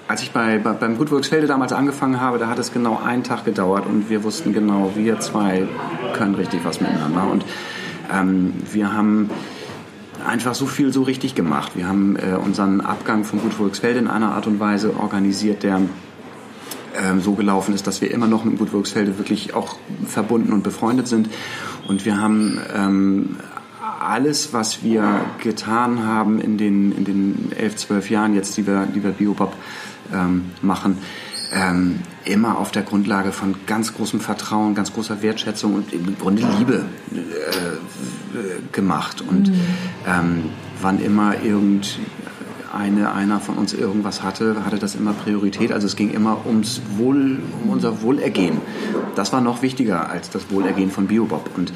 [0.09, 3.45] als ich bei, bei, beim Gutwurksfelde damals angefangen habe, da hat es genau einen Tag
[3.45, 5.67] gedauert und wir wussten genau, wir zwei
[6.13, 7.29] können richtig was miteinander.
[7.29, 7.45] Und
[8.11, 9.29] ähm, wir haben
[10.27, 11.73] einfach so viel so richtig gemacht.
[11.75, 15.79] Wir haben äh, unseren Abgang vom Gutwurksfelde in einer Art und Weise organisiert, der
[16.99, 19.75] ähm, so gelaufen ist, dass wir immer noch mit Gutwurksfelde wirklich auch
[20.07, 21.29] verbunden und befreundet sind.
[21.87, 23.35] Und wir haben ähm,
[23.99, 28.87] alles, was wir getan haben in den, in den elf, zwölf Jahren jetzt, die wir,
[28.87, 29.53] die wir Biobop
[30.13, 30.97] ähm, machen,
[31.53, 36.43] ähm, immer auf der Grundlage von ganz großem Vertrauen, ganz großer Wertschätzung und im Grunde
[36.59, 39.21] Liebe äh, gemacht.
[39.21, 39.59] Und mhm.
[40.07, 40.43] ähm,
[40.81, 41.99] wann immer irgend
[42.71, 45.71] eine, einer von uns irgendwas hatte, hatte das immer Priorität.
[45.71, 48.59] Also es ging immer ums Wohl, um unser Wohlergehen.
[49.15, 51.49] Das war noch wichtiger als das Wohlergehen von Biobob.
[51.57, 51.73] Und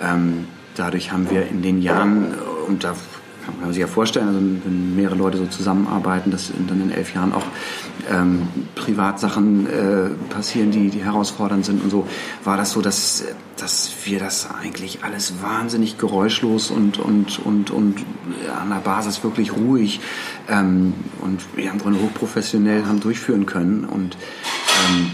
[0.00, 2.34] ähm, dadurch haben wir in den Jahren,
[2.66, 2.94] und da
[3.44, 7.14] kann man sich ja vorstellen, also wenn mehrere Leute so zusammenarbeiten, dass dann in elf
[7.14, 7.44] Jahren auch
[8.10, 12.06] ähm, Privatsachen äh, passieren, die, die herausfordernd sind und so,
[12.44, 13.24] war das so, dass,
[13.56, 18.04] dass wir das eigentlich alles wahnsinnig geräuschlos und, und, und, und
[18.60, 20.00] an der Basis wirklich ruhig
[20.48, 24.16] ähm, und ja, im Grunde hochprofessionell haben durchführen können und
[24.88, 25.10] ähm,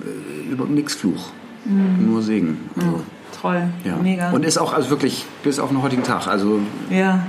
[0.00, 1.30] äh, über nichts Fluch,
[1.64, 2.10] mhm.
[2.10, 2.58] nur Segen.
[2.76, 3.02] Also, mhm.
[3.40, 3.96] Toll, ja.
[3.96, 4.30] mega.
[4.30, 6.28] Und ist auch also wirklich bis auf den heutigen Tag.
[6.28, 7.26] Also ja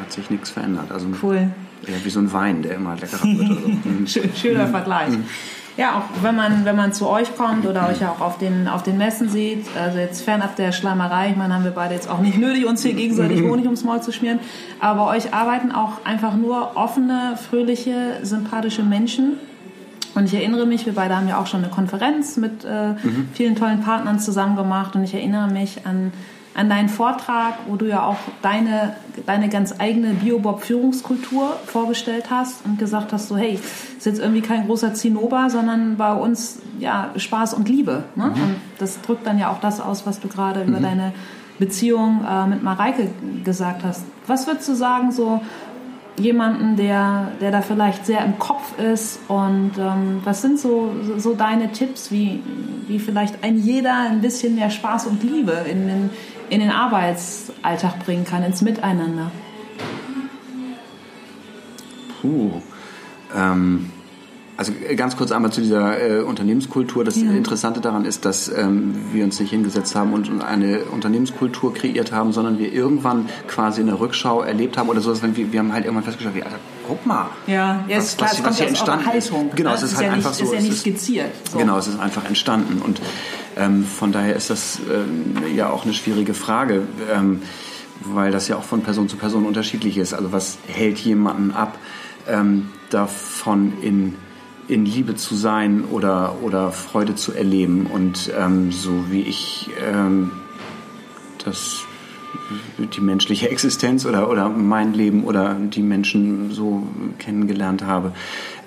[0.00, 0.90] hat sich nichts verändert.
[0.90, 1.50] Also cool.
[1.86, 4.08] Eher wie so ein Wein, der immer leckerer wird.
[4.08, 4.20] So.
[4.26, 4.34] Mhm.
[4.34, 4.70] Schöner mhm.
[4.70, 5.10] Vergleich.
[5.10, 5.24] Mhm.
[5.76, 8.82] Ja, auch wenn man, wenn man zu euch kommt oder euch auch auf den, auf
[8.82, 12.20] den Messen sieht, also jetzt fernab der Schleimerei, ich meine, haben wir beide jetzt auch
[12.20, 14.38] nicht nötig, uns hier gegenseitig Honig ums Maul zu schmieren,
[14.80, 19.34] aber bei euch arbeiten auch einfach nur offene, fröhliche, sympathische Menschen.
[20.14, 23.28] Und ich erinnere mich, wir beide haben ja auch schon eine Konferenz mit äh, mhm.
[23.34, 26.10] vielen tollen Partnern zusammen gemacht und ich erinnere mich an
[26.56, 28.94] an deinen Vortrag, wo du ja auch deine,
[29.26, 33.60] deine ganz eigene Biobob-Führungskultur vorgestellt hast und gesagt hast, so hey,
[33.98, 38.04] ist jetzt irgendwie kein großer Zinnober, sondern bei uns ja Spaß und Liebe.
[38.14, 38.32] Ne?
[38.34, 38.42] Mhm.
[38.42, 40.68] Und das drückt dann ja auch das aus, was du gerade mhm.
[40.68, 41.12] über deine
[41.58, 43.10] Beziehung äh, mit Mareike
[43.44, 44.06] gesagt hast.
[44.26, 45.42] Was würdest du sagen, so
[46.18, 51.34] jemanden, der, der da vielleicht sehr im Kopf ist und ähm, was sind so, so
[51.34, 52.42] deine Tipps, wie,
[52.86, 56.10] wie vielleicht ein jeder ein bisschen mehr Spaß und Liebe in den,
[56.50, 59.30] in den Arbeitsalltag bringen kann, ins Miteinander?
[62.20, 62.60] Puh.
[63.34, 63.90] Ähm,
[64.56, 67.04] also ganz kurz einmal zu dieser äh, Unternehmenskultur.
[67.04, 67.30] Das ja.
[67.30, 72.32] Interessante daran ist, dass ähm, wir uns nicht hingesetzt haben und eine Unternehmenskultur kreiert haben,
[72.32, 75.84] sondern wir irgendwann quasi in der Rückschau erlebt haben oder so, wir, wir haben halt
[75.84, 77.28] irgendwann festgestellt, wie, Alter, guck mal.
[77.46, 79.32] Ja, ja was, klar, was, was hier entstanden ist.
[79.54, 80.44] Genau, es ist, ist halt ja einfach nicht, so.
[80.44, 81.32] Ist ja nicht skizziert.
[81.50, 81.58] So.
[81.58, 83.00] Genau, es ist einfach entstanden und
[83.56, 87.42] ähm, von daher ist das ähm, ja auch eine schwierige Frage, ähm,
[88.00, 90.14] weil das ja auch von Person zu Person unterschiedlich ist.
[90.14, 91.78] Also was hält jemanden ab,
[92.28, 94.14] ähm, davon in
[94.68, 97.86] in Liebe zu sein oder, oder Freude zu erleben.
[97.86, 100.32] Und ähm, so wie ich ähm,
[101.44, 101.84] das
[102.94, 106.86] die menschliche Existenz oder, oder mein Leben oder die Menschen so
[107.18, 108.12] kennengelernt habe,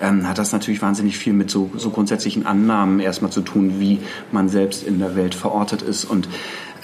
[0.00, 4.00] ähm, hat das natürlich wahnsinnig viel mit so, so grundsätzlichen Annahmen erstmal zu tun, wie
[4.32, 6.04] man selbst in der Welt verortet ist.
[6.04, 6.28] Und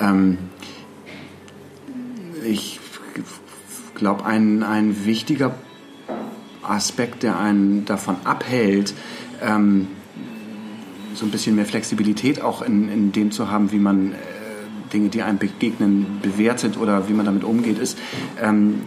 [0.00, 0.38] ähm,
[2.44, 2.80] ich
[3.94, 5.54] glaube, ein, ein wichtiger
[6.70, 8.94] Aspekt, der einen davon abhält,
[9.42, 9.88] ähm,
[11.14, 14.16] so ein bisschen mehr Flexibilität auch in, in dem zu haben, wie man äh,
[14.92, 17.98] Dinge, die einem begegnen, bewertet oder wie man damit umgeht, ist,
[18.40, 18.82] ähm,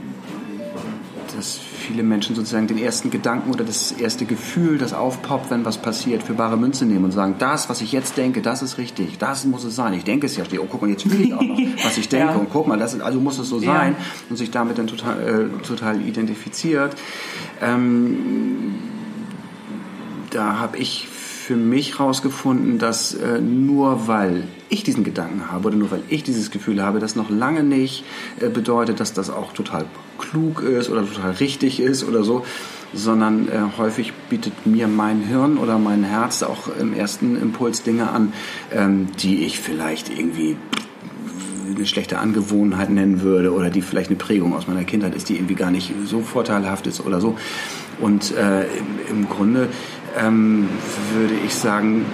[1.40, 5.78] dass viele Menschen sozusagen den ersten Gedanken oder das erste Gefühl, das aufpoppt, wenn was
[5.78, 9.18] passiert, für bare Münze nehmen und sagen, das, was ich jetzt denke, das ist richtig,
[9.20, 9.94] das muss es sein.
[9.94, 12.34] Ich denke es ja, oh, guck mal, jetzt fühle ich auch noch, was ich denke
[12.34, 12.36] ja.
[12.36, 14.06] und guck mal, das ist, also muss es so sein ja.
[14.30, 16.98] und sich damit dann total, äh, total identifiziert.
[17.62, 18.76] Ähm,
[20.32, 21.08] da habe ich
[21.50, 26.22] für mich herausgefunden, dass äh, nur weil ich diesen Gedanken habe oder nur weil ich
[26.22, 28.04] dieses Gefühl habe, das noch lange nicht
[28.40, 29.86] äh, bedeutet, dass das auch total
[30.20, 32.46] klug ist oder total richtig ist oder so,
[32.94, 38.12] sondern äh, häufig bietet mir mein Hirn oder mein Herz auch im ersten Impuls Dinge
[38.12, 38.32] an,
[38.72, 40.56] ähm, die ich vielleicht irgendwie
[41.76, 45.36] eine schlechte Angewohnheit nennen würde oder die vielleicht eine Prägung aus meiner Kindheit ist, die
[45.36, 47.38] irgendwie gar nicht so vorteilhaft ist oder so.
[48.00, 49.68] Und äh, im, im Grunde
[50.18, 50.70] ähm,
[51.14, 52.06] würde ich sagen,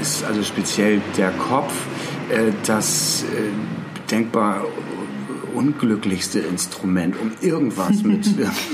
[0.00, 1.72] ist also speziell der Kopf
[2.30, 4.62] äh, das äh, denkbar
[5.54, 8.26] unglücklichste Instrument, um irgendwas mit,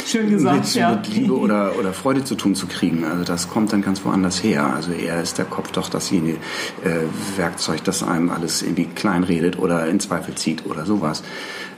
[0.07, 0.97] Schön gesagt, mit, ja.
[0.97, 3.05] mit Liebe oder, oder Freude zu tun zu kriegen.
[3.05, 4.73] Also das kommt dann ganz woanders her.
[4.75, 6.39] Also eher ist der Kopf doch dasjenige
[6.85, 11.23] äh, Werkzeug, das einem alles irgendwie kleinredet oder in Zweifel zieht oder sowas.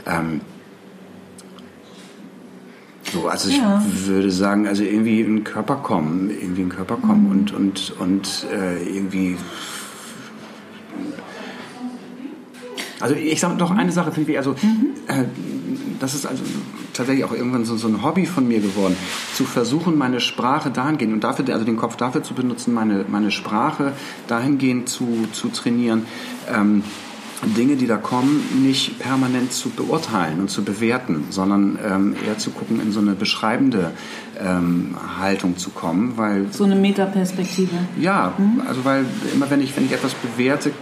[0.07, 0.41] Ähm,
[3.13, 3.83] so, also ja.
[3.93, 7.31] ich würde sagen, also irgendwie in den Körper kommen, irgendwie in den Körper kommen mhm.
[7.31, 9.37] und, und, und äh, irgendwie.
[13.01, 14.91] Also ich sage doch eine Sache, finde ich, also mhm.
[15.07, 15.25] äh,
[16.01, 16.43] das ist also
[16.93, 18.97] tatsächlich auch irgendwann so, so ein Hobby von mir geworden,
[19.35, 23.31] zu versuchen, meine Sprache dahingehend und dafür, also den Kopf dafür zu benutzen, meine, meine
[23.31, 23.93] Sprache
[24.27, 26.07] dahingehend zu, zu trainieren.
[26.53, 26.83] Ähm,
[27.45, 32.51] Dinge, die da kommen, nicht permanent zu beurteilen und zu bewerten, sondern ähm, eher zu
[32.51, 33.93] gucken, in so eine beschreibende
[34.41, 37.77] ähm, Haltung zu kommen, weil so eine Metaperspektive.
[38.01, 38.63] Ja, mhm.
[38.67, 40.73] also weil immer wenn ich wenn ich etwas bewerte,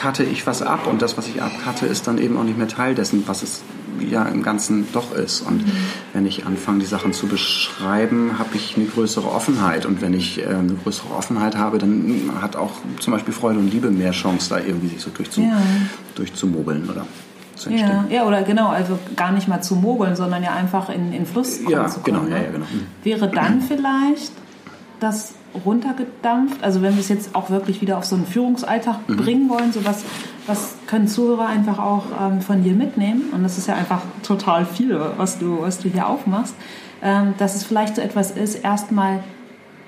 [0.00, 2.68] cutte ich was ab und das, was ich abcutte, ist dann eben auch nicht mehr
[2.68, 3.62] Teil dessen, was es
[4.08, 5.42] ja im Ganzen doch ist.
[5.42, 5.72] Und mhm.
[6.12, 9.84] wenn ich anfange, die Sachen zu beschreiben, habe ich eine größere Offenheit.
[9.84, 13.70] Und wenn ich äh, eine größere Offenheit habe, dann hat auch zum Beispiel Freude und
[13.70, 15.60] Liebe mehr Chance, da irgendwie sich so durchzu, ja.
[16.14, 17.06] durchzumobeln oder
[17.56, 18.04] zu entstehen.
[18.08, 21.26] Ja, ja, oder genau, also gar nicht mal zu mogeln, sondern ja einfach in, in
[21.26, 22.30] Fluss kommen ja, zu genau, kommen.
[22.30, 22.66] Genau, ja, ja, genau.
[23.02, 24.32] Wäre dann vielleicht
[24.98, 25.34] das
[25.64, 26.62] runtergedampft?
[26.62, 29.16] Also wenn wir es jetzt auch wirklich wieder auf so einen Führungsalltag mhm.
[29.16, 30.04] bringen wollen, so was,
[30.46, 33.30] was können Zuhörer einfach auch ähm, von dir mitnehmen?
[33.32, 36.54] Und das ist ja einfach total viel, was du, was du hier aufmachst.
[37.02, 39.22] Ähm, dass es vielleicht so etwas ist, erstmal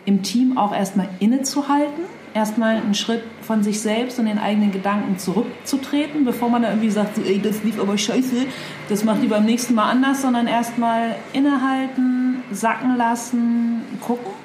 [0.04, 5.18] im Team auch erstmal innezuhalten, erstmal einen Schritt von sich selbst und den eigenen Gedanken
[5.18, 8.46] zurückzutreten, bevor man da irgendwie sagt, ey, das lief aber scheiße,
[8.88, 14.41] das macht die beim nächsten Mal anders, sondern erstmal innehalten, sacken lassen, gucken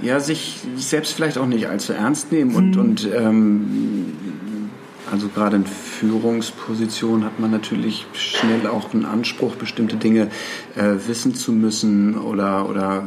[0.00, 2.80] Ja, sich selbst vielleicht auch nicht allzu ernst nehmen und, mhm.
[2.80, 4.12] und ähm,
[5.10, 10.28] also gerade in Führungspositionen hat man natürlich schnell auch einen Anspruch, bestimmte Dinge
[10.76, 13.04] äh, wissen zu müssen oder, oder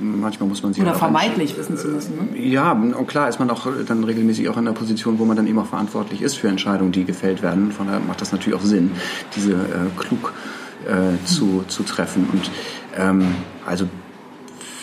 [0.00, 2.16] manchmal muss man sie oder vermeintlich wissen zu müssen.
[2.32, 2.38] Ne?
[2.38, 5.46] Ja, und klar ist man auch dann regelmäßig auch in der Position, wo man dann
[5.46, 7.72] eben auch verantwortlich ist für Entscheidungen, die gefällt werden.
[7.72, 8.90] Von daher macht das natürlich auch Sinn,
[9.36, 10.32] diese äh, klug
[10.86, 12.28] äh, zu, zu treffen.
[12.32, 12.50] Und
[12.96, 13.34] ähm,
[13.66, 13.88] also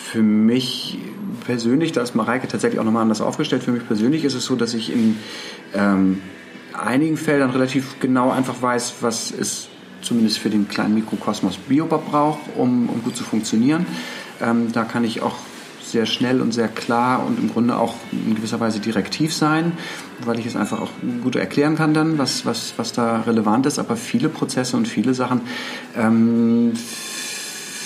[0.04, 0.98] für mich
[1.44, 4.56] persönlich, da ist Mareike tatsächlich auch nochmal anders aufgestellt, für mich persönlich ist es so,
[4.56, 5.16] dass ich in
[5.74, 6.20] ähm,
[6.72, 9.68] einigen Feldern relativ genau einfach weiß, was es
[10.02, 13.86] zumindest für den kleinen Mikrokosmos Biobab braucht, um, um gut zu funktionieren.
[14.40, 15.36] Ähm, da kann ich auch
[15.90, 19.72] sehr schnell und sehr klar und im Grunde auch in gewisser Weise direktiv sein,
[20.24, 20.90] weil ich es einfach auch
[21.22, 23.78] gut erklären kann dann, was, was, was da relevant ist.
[23.78, 25.42] Aber viele Prozesse und viele Sachen
[25.96, 26.72] ähm,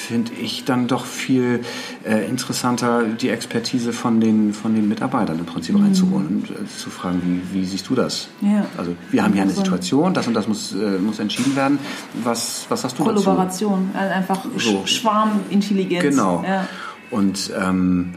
[0.05, 1.61] finde ich dann doch viel
[2.05, 5.85] äh, interessanter, die Expertise von den, von den Mitarbeitern im Prinzip mhm.
[5.85, 8.29] reinzuholen und äh, zu fragen, wie, wie siehst du das?
[8.43, 8.67] Ja.
[8.77, 11.79] Also wir haben hier eine Situation, das und das muss, äh, muss entschieden werden.
[12.23, 13.99] Was, was hast du Kollaboration, dazu?
[13.99, 14.87] Also einfach so.
[14.87, 16.03] Schwarmintelligenz.
[16.03, 16.45] Genau.
[16.47, 16.69] Ja.
[17.11, 18.14] Und ähm,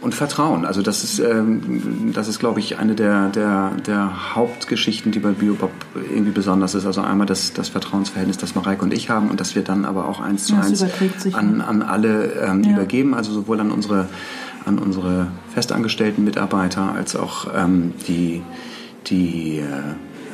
[0.00, 0.64] und Vertrauen.
[0.64, 5.30] Also das ist, ähm, das ist, glaube ich, eine der, der, der Hauptgeschichten, die bei
[5.32, 6.86] Biobop irgendwie besonders ist.
[6.86, 10.08] Also einmal das, das Vertrauensverhältnis, das Mareike und ich haben und dass wir dann aber
[10.08, 12.72] auch eins zu Das eins an, an alle ähm, Ja.
[12.74, 13.14] übergeben.
[13.14, 14.08] Also sowohl an unsere,
[14.64, 18.42] an unsere festangestellten Mitarbeiter als auch ähm, die,
[19.08, 19.64] die, äh,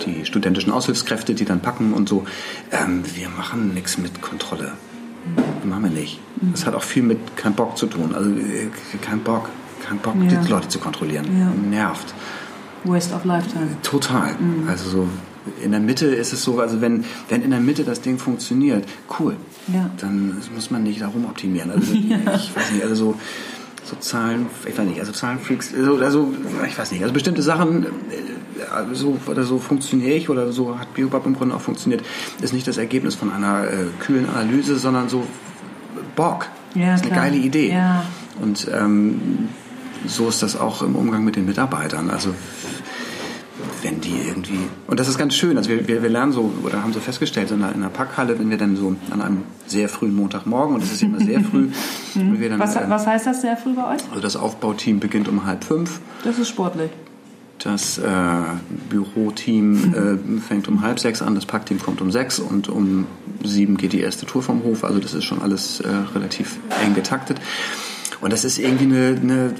[0.05, 2.27] die studentischen Aushilfskräfte, die dann packen und so.
[2.70, 4.73] Ähm, wir machen nichts mit Kontrolle.
[5.64, 6.20] Machen wir nicht.
[6.53, 8.14] Das hat auch viel mit kein Bock zu tun.
[8.14, 8.68] Also äh,
[9.00, 9.48] kein Bock,
[9.87, 10.40] kein Bock, Ja.
[10.40, 11.24] die Leute zu kontrollieren.
[11.38, 11.50] Ja.
[11.68, 12.14] Nervt.
[12.85, 13.68] Waste of Lifetime.
[13.83, 14.35] Total.
[14.68, 15.09] Also so
[15.62, 18.85] in der Mitte ist es so, also wenn, wenn in der Mitte das Ding funktioniert,
[19.18, 19.37] cool.
[19.72, 19.90] Ja.
[19.98, 21.70] Dann muss man nicht darum optimieren.
[21.70, 23.14] Also ich weiß nicht, also so,
[23.85, 26.33] so Zahlen, ich weiß nicht, also Zahlenfreaks, also, also
[26.66, 27.88] ich weiß nicht, also bestimmte Sachen, äh,
[28.92, 32.03] so oder so funktioniere ich oder so hat Biobab im Grunde auch funktioniert,
[32.40, 35.27] ist nicht das Ergebnis von einer äh, kühlen Analyse, sondern so
[36.16, 36.48] Bock.
[36.74, 37.24] Ja, das ist eine klar.
[37.27, 37.72] geile Idee.
[37.72, 38.05] Ja.
[38.40, 39.48] Und ähm,
[40.07, 42.11] so ist das auch im Umgang mit den Mitarbeitern.
[42.11, 42.35] Also
[43.83, 45.57] wenn die irgendwie und das ist ganz schön.
[45.57, 47.90] Also wir, wir, wir lernen so oder haben so festgestellt so in einer, in einer
[47.90, 51.40] Packhalle, wenn wir dann so an einem sehr frühen Montagmorgen und das ist immer sehr
[51.40, 51.68] früh,
[52.14, 54.00] wenn wir dann, Was, äh, was heißt das sehr früh bei euch?
[54.11, 56.00] also das Aufbauteam beginnt um halb fünf.
[56.24, 56.90] Das ist sportlich.
[57.59, 58.03] Das äh,
[58.90, 63.07] Büroteam äh, fängt um halb sechs an, das Packteam kommt um sechs und um
[63.43, 64.85] sieben geht die erste Tour vom Hof.
[64.85, 67.40] Also das ist schon alles äh, relativ eng getaktet.
[68.21, 69.55] Und das ist irgendwie eine, eine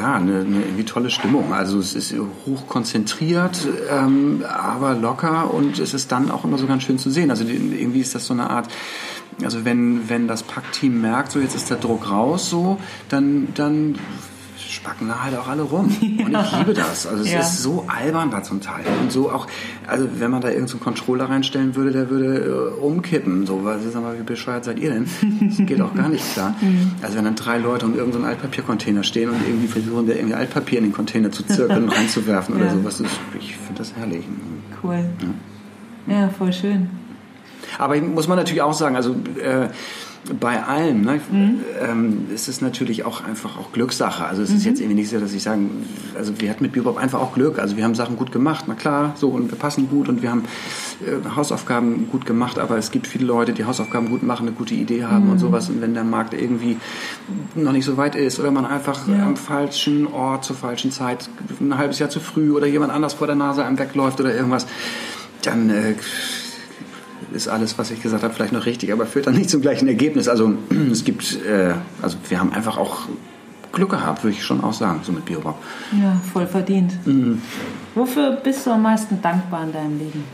[0.00, 1.52] ja, eine, eine irgendwie tolle Stimmung.
[1.52, 2.14] Also es ist
[2.46, 7.10] hoch konzentriert, ähm, aber locker und es ist dann auch immer so ganz schön zu
[7.10, 7.30] sehen.
[7.30, 8.68] Also irgendwie ist das so eine Art,
[9.42, 12.78] also wenn, wenn das Packteam merkt, so jetzt ist der Druck raus, so,
[13.10, 13.98] dann, dann
[14.60, 15.86] spacken da halt auch alle rum.
[15.86, 17.06] Und ich liebe das.
[17.06, 17.40] Also es Ja.
[17.40, 18.84] ist so albern da zum Teil.
[19.02, 19.46] Und so auch,
[19.86, 23.46] also wenn man da irgendeinen so Controller reinstellen würde, der würde äh, umkippen.
[23.46, 25.06] So, weil, sag mal, wie bescheuert seid ihr denn?
[25.40, 26.54] Das geht auch gar nicht klar.
[27.02, 30.78] Also wenn dann drei Leute um irgendeinen Altpapiercontainer stehen und irgendwie versuchen, da irgendwie Altpapier
[30.78, 32.72] in den Container zu zirkeln und reinzuwerfen oder Ja.
[32.74, 33.00] sowas.
[33.00, 34.24] ist- Ich finde das herrlich.
[34.82, 35.04] Cool.
[36.06, 36.88] Ja, voll schön.
[37.78, 39.68] Aber muss man natürlich auch sagen, also äh,
[40.38, 41.20] bei allem ne,
[41.80, 44.24] ähm, ist es natürlich auch einfach auch Glückssache.
[44.26, 46.98] Also es ist jetzt irgendwie nicht so, dass ich sagen, also wir hatten mit Bebop
[46.98, 47.58] einfach auch Glück.
[47.58, 50.30] Also wir haben Sachen gut gemacht, na klar, so und wir passen gut und wir
[50.30, 50.44] haben
[51.04, 54.74] äh, Hausaufgaben gut gemacht, aber es gibt viele Leute, die Hausaufgaben gut machen, eine gute
[54.74, 55.68] Idee haben und sowas.
[55.70, 56.76] Und wenn der Markt irgendwie
[57.54, 59.24] noch nicht so weit ist oder man einfach Ja.
[59.26, 61.28] am falschen Ort zur falschen Zeit
[61.60, 64.66] ein halbes Jahr zu früh oder jemand anders vor der Nase einem wegläuft oder irgendwas,
[65.42, 65.94] dann äh,
[67.32, 69.88] ist alles, was ich gesagt habe, vielleicht noch richtig, aber führt dann nicht zum gleichen
[69.88, 70.28] Ergebnis.
[70.28, 70.54] Also
[70.92, 73.08] es gibt, äh, also wir haben einfach auch
[73.72, 75.56] Glück gehabt, würde ich schon auch sagen, so mit Biobau.
[75.92, 76.92] Ja, voll verdient.
[77.94, 80.24] Wofür bist du am meisten dankbar in deinem Leben?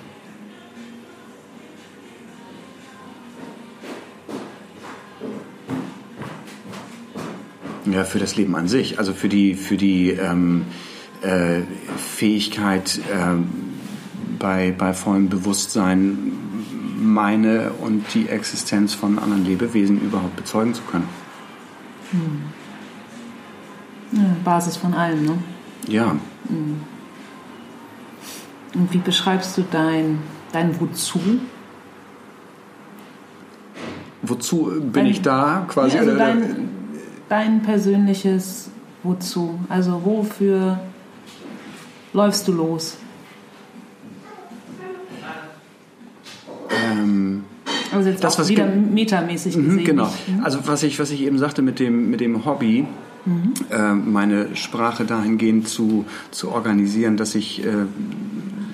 [7.93, 10.65] Ja, für das Leben an sich, also für die, für die ähm,
[11.23, 11.61] äh,
[11.97, 13.49] Fähigkeit, ähm,
[14.39, 16.33] bei, bei vollem Bewusstsein
[16.97, 21.09] meine und die Existenz von anderen Lebewesen überhaupt bezeugen zu können.
[24.13, 25.39] Ja, Basis von allem, ne?
[25.89, 26.17] Ja,
[28.75, 30.19] Und wie beschreibst du dein,
[30.53, 31.21] dein Wozu?
[34.23, 35.95] wozu bin Dein- ich da quasi?
[35.95, 36.69] Ja, also Oder- dein,
[37.29, 38.71] dein persönliches
[39.05, 39.59] Wozu.
[39.69, 40.81] Also wofür
[42.13, 42.97] läufst du los?
[48.07, 49.85] Also jetzt Das, auch was wieder metamäßig Mhm, gesehen.
[49.85, 50.05] genau.
[50.29, 52.87] nicht- Also was ich, was ich eben sagte mit dem, mit dem Hobby,
[53.71, 57.71] äh, meine Sprache dahingehend zu, zu organisieren, dass ich äh,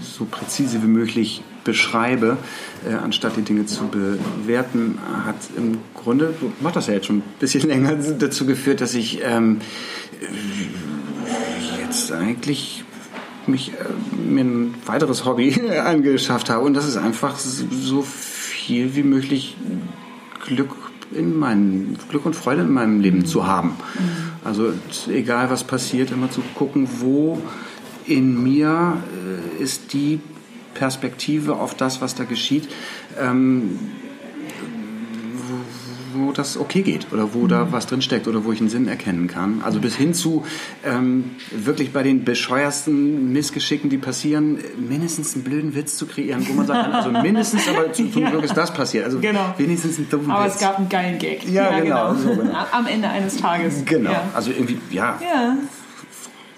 [0.03, 2.37] so präzise wie möglich beschreibe,
[2.87, 7.19] äh, anstatt die Dinge zu bewerten, hat im Grunde, du machst das ja jetzt schon
[7.19, 9.59] ein bisschen länger, dazu geführt, dass ich ähm,
[11.81, 12.85] jetzt eigentlich
[13.47, 18.32] mich äh, mir ein weiteres Hobby angeschafft habe und das ist einfach so viel
[18.69, 19.57] wie möglich
[20.45, 20.71] Glück
[21.13, 23.77] in meinem Glück und Freude in meinem Leben zu haben.
[24.45, 24.73] Also
[25.09, 27.41] egal was passiert, immer zu gucken, wo
[28.07, 28.97] in mir
[29.59, 30.21] äh, ist die
[30.75, 32.69] Perspektive auf das, was da geschieht,
[33.21, 33.79] ähm,
[36.15, 38.89] wo, das okay geht oder wo da was drin steckt oder wo ich einen Sinn
[38.89, 39.63] erkennen kann.
[39.65, 40.45] Also bis hin zu
[40.85, 46.53] ähm, wirklich bei den bescheuersten Missgeschicken, die passieren, mindestens einen blöden Witz zu kreieren, wo
[46.55, 49.05] man sagt, also mindestens, aber zum zum Glück ist das passiert.
[49.05, 49.55] Also Genau.
[49.59, 50.55] wenigstens einen dummen Aber Witz.
[50.55, 51.49] es gab einen geilen Gag.
[51.49, 52.53] Ja, genau, so genau.
[52.73, 53.85] Am Ende eines Tages.
[53.85, 55.57] Genau, Ja, also irgendwie, ja, ja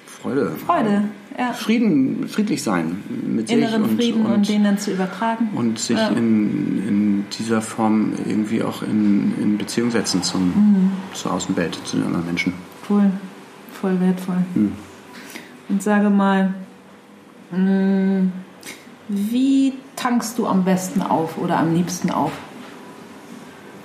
[0.06, 0.52] Freude.
[0.66, 1.04] Freude.
[1.38, 1.52] ja.
[1.52, 5.50] Frieden, friedlich sein mit Inneren sich und, Frieden und, und, den dann zu übertragen.
[5.54, 6.08] Und sich ja.
[6.08, 6.88] in,
[7.24, 10.92] in dieser Form irgendwie auch in, in Beziehung setzen zum, mhm.
[11.12, 12.54] zur Außenwelt, zu den anderen Menschen.
[12.88, 13.10] Cool,
[13.72, 14.44] voll wertvoll.
[14.54, 14.72] Mhm.
[15.68, 16.54] Und sage mal,
[17.50, 18.32] mh, mm,
[19.08, 22.32] wie tankst du am besten auf oder am liebsten auf?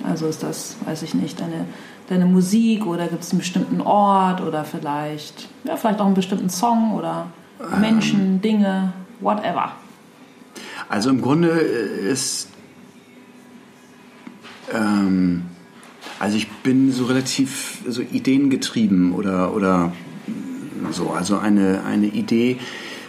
[0.02, 1.66] Also ist das, weiß ich nicht, deine,
[2.08, 6.48] deine Musik oder gibt es einen bestimmten Ort oder vielleicht, ja, vielleicht auch einen bestimmten
[6.48, 7.26] Song oder
[7.78, 9.72] Menschen, ähm, Dinge, whatever?
[10.88, 12.48] Also im Grunde ist,
[14.72, 15.42] ähm,
[16.18, 19.92] also ich bin so relativ so ideengetrieben oder, oder
[20.90, 22.58] so, also eine, eine Idee,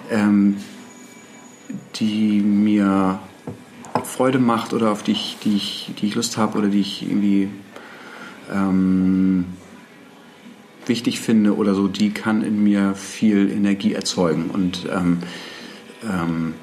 [0.09, 0.57] ähm,
[1.95, 3.19] die mir
[4.03, 7.03] Freude macht oder auf die ich, die ich, die ich Lust habe oder die ich
[7.03, 7.49] irgendwie
[8.51, 9.45] ähm,
[10.85, 14.49] wichtig finde oder so, die kann in mir viel Energie erzeugen.
[14.51, 15.19] Und ähm,
[16.03, 16.53] ähm,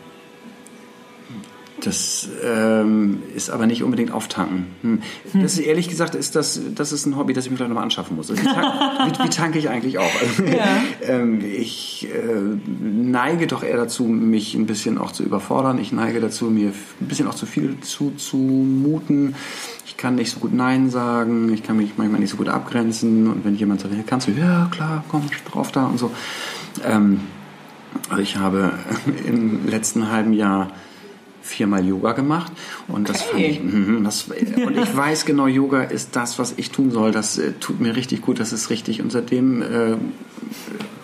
[1.89, 4.67] das ähm, ist aber nicht unbedingt auftanken.
[4.83, 5.01] Hm.
[5.33, 7.85] Das ist, ehrlich gesagt ist das, das ist ein Hobby, das ich mir vielleicht nochmal
[7.85, 8.29] anschaffen muss.
[8.29, 8.67] Also wie, tank,
[9.07, 10.13] wie, wie, tanke ich eigentlich auf?
[10.21, 10.83] Also, ja.
[11.01, 15.79] ähm, ich äh, neige doch eher dazu, mich ein bisschen auch zu überfordern.
[15.79, 19.35] Ich neige dazu, mir ein bisschen auch zu viel zuzumuten.
[19.87, 21.51] Ich kann nicht so gut Nein sagen.
[21.55, 23.29] Ich kann mich manchmal nicht so gut abgrenzen.
[23.29, 26.11] Und wenn jemand sagt, kannst du, ja klar, komm drauf da und so.
[26.85, 27.21] Ähm,
[28.11, 28.73] also ich habe
[29.27, 30.71] im letzten halben Jahr
[31.49, 32.53] viermal Yoga gemacht
[32.87, 36.71] und das fand ich, mm, das, und ich weiß genau, Yoga ist das, was ich
[36.71, 37.11] tun soll.
[37.11, 39.01] Das äh, tut mir richtig gut, das ist richtig.
[39.01, 39.97] Und seitdem äh,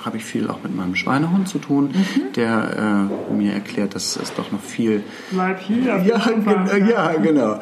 [0.04, 2.32] habe ich viel auch mit meinem Schweinehund zu tun, mhm.
[2.36, 5.02] der äh, mir erklärt, dass es doch noch viel.
[5.30, 5.98] Bleib hier.
[6.04, 7.60] Ja, gen ja genau.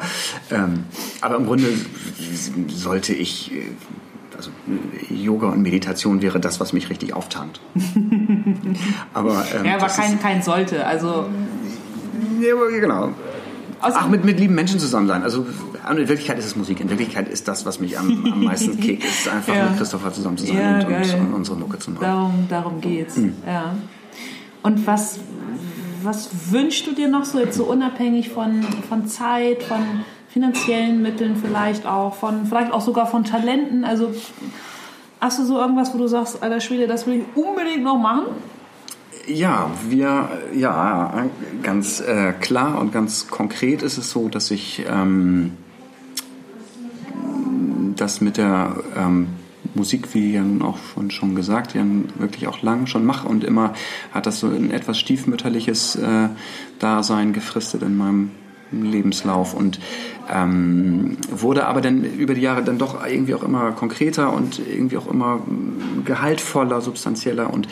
[0.51, 0.83] Ähm,
[1.21, 1.67] aber im Grunde
[2.67, 3.63] sollte ich äh,
[4.35, 4.51] also
[5.09, 7.61] Yoga und Meditation wäre das, was mich richtig auftankt.
[9.13, 10.85] aber ähm, ja, aber kein, kein sollte.
[10.85, 11.29] Also
[12.47, 13.09] ja, genau.
[13.83, 15.23] Also, Ach, mit, mit lieben Menschen zusammen sein.
[15.23, 15.45] Also
[15.89, 16.79] in Wirklichkeit ist es Musik.
[16.79, 19.65] In Wirklichkeit ist das, was mich am, am meisten kickt, ist einfach ja.
[19.65, 22.03] mit Christopher zusammen zu sein ja, und, und, und, unsere Mucke zu machen.
[22.03, 23.17] Darum, darum geht's.
[23.17, 23.35] Mhm.
[23.45, 23.75] Ja.
[24.61, 25.19] Und was,
[26.01, 29.79] was wünschst du dir noch so jetzt so unabhängig von, von Zeit, von
[30.29, 33.83] finanziellen Mitteln vielleicht auch, von vielleicht auch sogar von Talenten?
[33.83, 34.13] Also
[35.19, 38.27] hast du so irgendwas, wo du sagst, alter Schwede, das will ich unbedingt noch machen?
[39.25, 41.27] Ja, wir, ja,
[41.61, 45.53] ganz äh, klar und ganz konkret ist es so, dass ich ähm,
[47.95, 49.27] das mit der ähm,
[49.75, 51.85] Musik, wie ja auch schon, schon gesagt, ja
[52.17, 53.73] wirklich auch lang schon mache und immer
[54.13, 56.27] hat das so ein etwas stiefmütterliches äh,
[56.79, 58.31] Dasein gefristet in meinem
[58.81, 59.79] Lebenslauf und
[60.33, 64.97] ähm, wurde aber dann über die Jahre dann doch irgendwie auch immer konkreter und irgendwie
[64.97, 65.41] auch immer
[66.05, 67.67] gehaltvoller, substanzieller und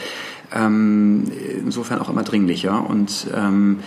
[0.54, 1.32] ähm,
[1.64, 2.88] insofern auch immer dringlicher.
[2.88, 3.80] Und ähm,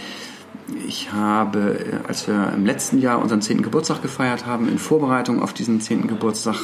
[0.88, 1.76] ich habe,
[2.08, 6.08] als wir im letzten Jahr unseren zehnten Geburtstag gefeiert haben, in Vorbereitung auf diesen zehnten
[6.08, 6.56] Geburtstag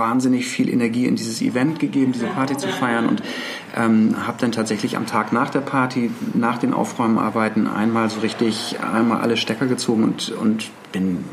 [0.00, 3.22] wahnsinnig viel Energie in dieses Event gegeben, diese Party zu feiern und
[3.76, 8.78] ähm, habe dann tatsächlich am Tag nach der Party, nach den Aufräumarbeiten einmal so richtig
[8.80, 11.24] einmal alle Stecker gezogen und, und bin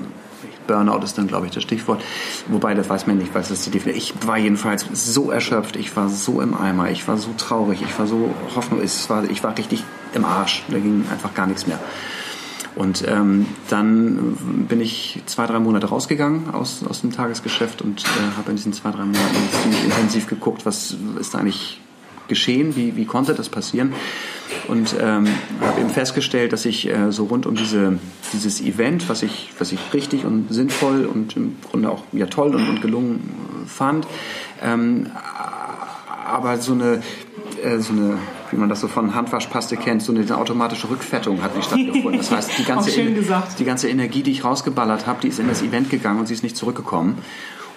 [0.68, 2.04] Burnout ist dann, glaube ich, das Stichwort.
[2.48, 5.96] Wobei, das weiß man nicht, was das die Definition Ich war jedenfalls so erschöpft, ich
[5.96, 9.84] war so im Eimer, ich war so traurig, ich war so hoffnungslos, ich war richtig
[10.14, 10.64] im Arsch.
[10.70, 11.80] Da ging einfach gar nichts mehr.
[12.78, 14.38] Und ähm, dann
[14.70, 18.72] bin ich zwei, drei Monate rausgegangen aus, aus dem Tagesgeschäft und äh, habe in diesen
[18.72, 21.82] zwei, drei Monaten ziemlich intensiv geguckt, was ist da eigentlich
[22.28, 23.94] geschehen, wie, wie konnte das passieren?
[24.68, 25.28] Und ähm,
[25.60, 27.98] habe eben festgestellt, dass ich äh, so rund um diese,
[28.32, 32.54] dieses Event, was ich, was ich richtig und sinnvoll und im Grunde auch ja, toll
[32.54, 34.06] und, und gelungen fand,
[34.62, 35.08] ähm,
[36.28, 37.02] aber so eine,
[37.64, 38.18] äh, so eine,
[38.52, 42.18] wie man das so von Handwaschpaste kennt, so eine automatische Rückfettung hat nicht stattgefunden.
[42.18, 45.62] Das heißt, die ganze, die ganze Energie, die ich rausgeballert habe, die ist in das
[45.62, 47.18] Event gegangen und sie ist nicht zurückgekommen.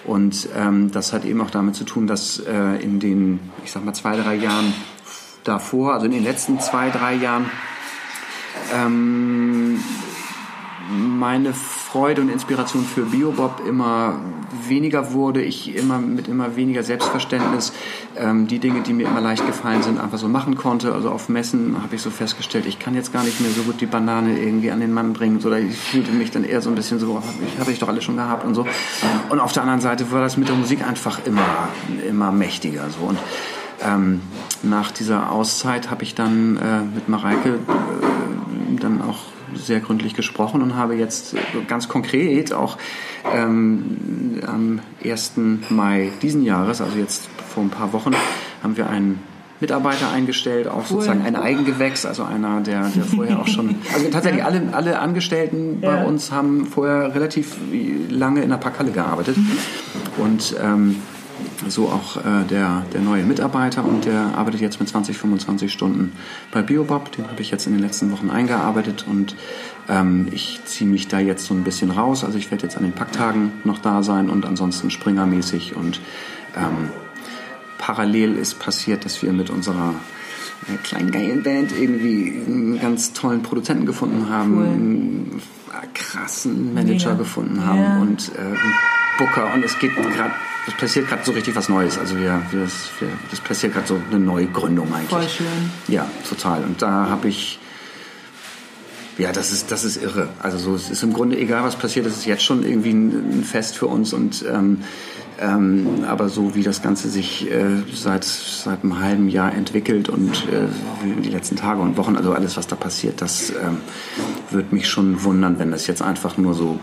[0.03, 3.85] Und ähm, das hat eben auch damit zu tun, dass äh, in den, ich sag
[3.85, 4.73] mal, zwei, drei Jahren
[5.43, 7.49] davor, also in den letzten zwei, drei Jahren,
[8.73, 9.79] ähm,
[10.91, 14.19] meine Freude und Inspiration für Biobob immer
[14.67, 17.71] weniger wurde, ich immer mit immer weniger Selbstverständnis
[18.17, 20.93] ähm, die Dinge, die mir immer leicht gefallen sind, einfach so machen konnte.
[20.93, 23.79] Also auf Messen habe ich so festgestellt, ich kann jetzt gar nicht mehr so gut
[23.79, 26.75] die Banane irgendwie an den Mann bringen, oder ich fühlte mich dann eher so ein
[26.75, 28.65] bisschen so, ich hatte ich doch alles schon gehabt und so.
[29.29, 31.69] Und auf der anderen Seite war das mit der Musik einfach immer,
[32.07, 33.17] immer mächtiger so und
[33.83, 34.21] ähm,
[34.63, 39.19] nach dieser Auszeit habe ich dann äh, mit Mareike äh, dann auch
[39.55, 41.35] sehr gründlich gesprochen und habe jetzt
[41.67, 42.77] ganz konkret auch
[43.33, 45.33] ähm, am 1.
[45.69, 48.11] Mai diesen Jahres, also jetzt vor ein paar Wochen,
[48.63, 49.19] haben wir ein
[49.61, 50.85] Mitarbeiter eingestellt, auch cool.
[50.87, 55.79] sozusagen ein Eigengewächs, also einer, der, der vorher auch schon, also tatsächlich alle, alle Angestellten
[55.81, 55.91] ja.
[55.91, 57.57] bei uns haben vorher relativ
[58.09, 59.57] lange in der Packhalle gearbeitet mhm.
[60.17, 60.95] und ähm,
[61.67, 66.13] so auch äh, der, der neue Mitarbeiter und der arbeitet jetzt mit 20, 25 Stunden
[66.51, 67.11] bei Biobob.
[67.11, 69.35] Den habe ich jetzt in den letzten Wochen eingearbeitet und
[69.89, 72.23] ähm, ich ziehe mich da jetzt so ein bisschen raus.
[72.23, 75.99] Also ich werde jetzt an den Packtagen noch da sein und ansonsten springermäßig und
[76.55, 76.89] ähm,
[77.77, 79.93] parallel ist passiert, dass wir mit unserer
[80.67, 84.65] äh, kleinen geilen Band irgendwie einen ganz tollen Produzenten gefunden haben, cool.
[84.65, 85.41] einen
[85.93, 87.19] krassen Manager Mega.
[87.19, 88.01] gefunden haben ja.
[88.01, 88.55] und äh,
[89.17, 90.33] Booker und es geht gerade
[90.67, 91.97] es passiert gerade so richtig was Neues.
[91.97, 95.09] Also wir, wir, wir das passiert gerade so eine Neugründung eigentlich.
[95.09, 95.47] Voll schön.
[95.87, 96.63] Ja, total.
[96.63, 97.59] Und da habe ich
[99.17, 100.29] ja, das ist, das ist irre.
[100.41, 103.43] Also so, es ist im Grunde egal, was passiert, es ist jetzt schon irgendwie ein,
[103.43, 104.79] Fest für uns und ähm,
[105.39, 110.47] ähm, aber so wie das Ganze sich äh, seit, seit einem halben Jahr entwickelt und
[110.51, 110.67] äh,
[111.23, 113.77] die letzten Tage und Wochen, also alles, was da passiert, das ähm,
[114.49, 116.79] wird mich schon wundern, wenn das jetzt einfach nur so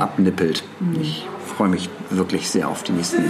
[0.00, 0.64] abnippelt.
[0.80, 1.00] Mhm.
[1.00, 1.26] Ich
[1.56, 3.24] freue mich wirklich sehr auf die nächsten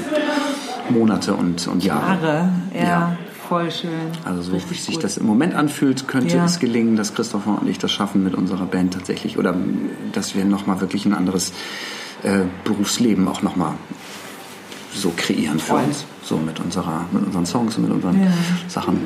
[0.91, 2.23] Monate und, und Jahre.
[2.23, 2.83] Jahre, ja.
[2.83, 3.19] ja.
[3.49, 3.91] Voll schön.
[4.25, 5.05] Also so Richtig wie sich gut.
[5.05, 6.45] das im Moment anfühlt, könnte ja.
[6.45, 9.57] es gelingen, dass Christopher und ich das schaffen mit unserer Band tatsächlich oder
[10.13, 11.53] dass wir nochmal wirklich ein anderes
[12.23, 13.75] äh, Berufsleben auch nochmal
[14.95, 15.83] so kreieren für Voll.
[15.85, 16.05] uns.
[16.23, 18.31] So mit, unserer, mit unseren Songs und mit unseren ja.
[18.69, 19.01] Sachen.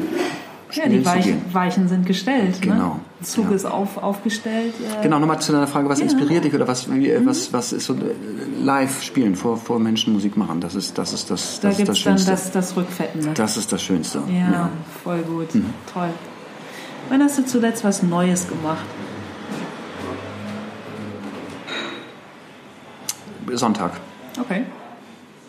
[0.74, 2.60] Ja, die Weichen, Weichen, sind gestellt.
[2.60, 2.72] Ne?
[2.72, 2.94] Genau.
[2.94, 3.00] Ne?
[3.22, 3.56] Zug ja.
[3.56, 4.74] ist auf, aufgestellt.
[4.98, 6.04] Äh genau, nochmal zu deiner Frage, was ja.
[6.04, 7.26] inspiriert dich oder was, wie, mhm.
[7.26, 7.98] was, was ist so äh,
[8.60, 10.60] live spielen, vor, vor Menschen Musik machen?
[10.60, 12.26] Das ist das, ist das, da das, ist das Schönste.
[12.26, 13.20] Dann das, das Rückfetten.
[13.20, 13.30] Ne?
[13.34, 14.22] Das ist das Schönste.
[14.28, 14.70] Ja, ja.
[15.02, 15.54] voll gut.
[15.54, 15.66] Mhm.
[15.92, 16.10] Toll.
[17.08, 18.84] Wann hast du zuletzt was Neues gemacht?
[23.52, 23.92] Sonntag.
[24.40, 24.64] Okay.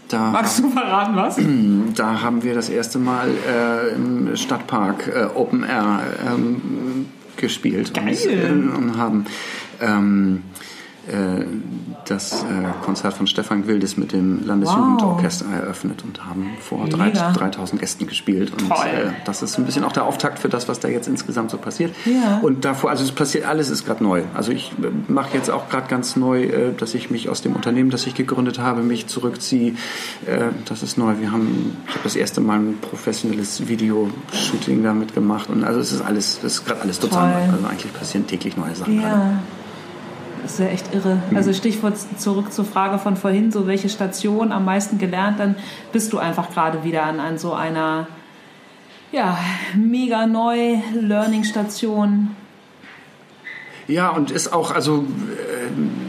[0.09, 1.37] Da Magst du verraten, was?
[1.95, 7.05] Da haben wir das erste Mal äh, im Stadtpark äh, Open Air ähm,
[7.37, 8.17] gespielt Geil.
[8.51, 9.25] Und, äh, und haben
[9.81, 10.74] ähm, äh,
[12.05, 12.45] das äh,
[12.83, 15.63] Konzert von Stefan Wildes mit dem Landesjugendorchester wow.
[15.63, 18.51] eröffnet und haben vor 3000 Gästen gespielt.
[18.53, 21.51] Und äh, das ist ein bisschen auch der Auftakt für das, was da jetzt insgesamt
[21.51, 21.95] so passiert.
[22.05, 22.39] Ja.
[22.41, 24.23] Und davor, also es passiert, alles ist gerade neu.
[24.33, 27.55] Also ich äh, mache jetzt auch gerade ganz neu, äh, dass ich mich aus dem
[27.55, 29.73] Unternehmen, das ich gegründet habe, mich zurückziehe.
[30.25, 31.15] Äh, das ist neu.
[31.19, 35.49] Wir haben, ich habe das erste Mal ein professionelles Videoshooting damit gemacht.
[35.49, 37.53] Und also es ist alles, es ist gerade alles total neu.
[37.53, 39.01] Also eigentlich passieren täglich neue Sachen.
[39.01, 39.09] Ja.
[39.09, 39.39] Gerade.
[40.45, 41.17] Das ist ja echt irre.
[41.31, 41.37] Mhm.
[41.37, 45.55] Also Stichwort zurück zur Frage von vorhin, so welche Station am meisten gelernt, dann
[45.91, 48.05] bist du einfach gerade wieder an, an so einer
[49.11, 49.39] ja,
[49.75, 52.35] mega neu Learning-Station.
[53.87, 56.04] Ja, und ist auch, also äh,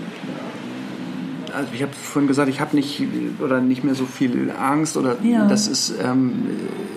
[1.56, 3.02] also ich habe vorhin gesagt, ich habe nicht
[3.40, 5.46] oder nicht mehr so viel Angst oder ja.
[5.46, 6.46] das ist ähm,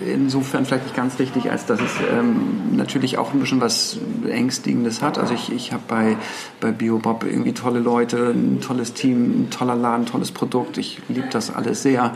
[0.06, 3.98] insofern vielleicht nicht ganz richtig, als dass es ähm, natürlich auch ein bisschen was
[4.28, 5.18] Ängstigendes hat.
[5.18, 6.18] Also ich, ich habe bei,
[6.60, 10.78] bei BioBob irgendwie tolle Leute, ein tolles Team, ein toller Laden, ein tolles Produkt.
[10.78, 12.16] Ich liebe das alles sehr.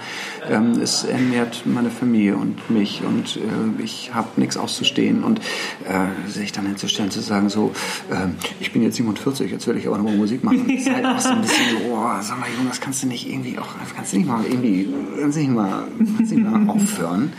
[0.50, 6.30] Ähm, es ernährt meine Familie und mich und äh, ich habe nichts auszustehen und äh,
[6.30, 7.72] sich dann hinzustellen, zu sagen so,
[8.10, 8.28] äh,
[8.60, 10.68] ich bin jetzt 47, jetzt will ich aber nochmal Musik machen.
[10.68, 13.29] Das ist halt auch so ein bisschen so, oh, sag mal, Jonas, kannst du nicht
[13.29, 16.69] irgendwie auch, kannst du nicht mal irgendwie, kannst du nicht mal, kannst du nicht mal
[16.73, 17.34] aufhören?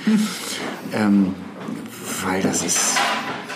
[0.92, 1.34] ähm,
[2.24, 2.98] weil das ist,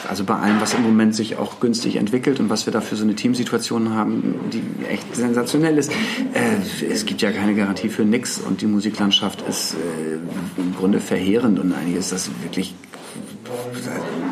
[0.08, 2.96] also bei allem, was im Moment sich auch günstig entwickelt und was wir da für
[2.96, 5.92] so eine Teamsituation haben, die echt sensationell ist.
[5.92, 10.98] Äh, es gibt ja keine Garantie für nichts und die Musiklandschaft ist äh, im Grunde
[10.98, 12.74] verheerend und eigentlich ist das wirklich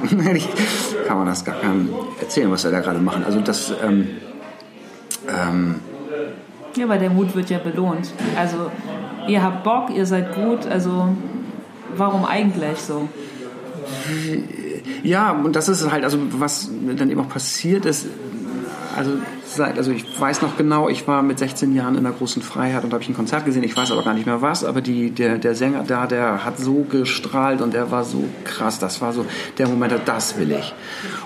[1.07, 1.89] kann man das gar keinem
[2.21, 3.25] erzählen, was wir da gerade machen.
[3.25, 4.09] Also das ähm,
[5.27, 5.77] ähm,
[6.77, 8.13] ja, aber der Mut wird ja belohnt.
[8.37, 8.71] Also
[9.29, 11.09] ihr habt Bock, ihr seid gut, also
[11.97, 13.09] warum eigentlich so?
[15.03, 18.07] Ja, und das ist halt, also was dann eben auch passiert ist,
[18.97, 19.13] also
[19.57, 22.85] seit, also ich weiß noch genau, ich war mit 16 Jahren in der großen Freiheit
[22.85, 23.63] und habe ich ein Konzert gesehen.
[23.63, 26.59] Ich weiß aber gar nicht mehr was, aber die, der, der Sänger da, der hat
[26.59, 28.79] so gestrahlt und der war so krass.
[28.79, 29.27] Das war so
[29.59, 30.75] der Moment, das will ich.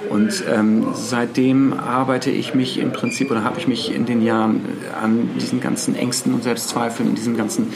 [0.08, 4.60] Und ähm, seitdem arbeite ich mich im Prinzip oder habe ich mich in den Jahren
[5.00, 7.72] an diesen ganzen Ängsten und Selbstzweifeln, in diesem ganzen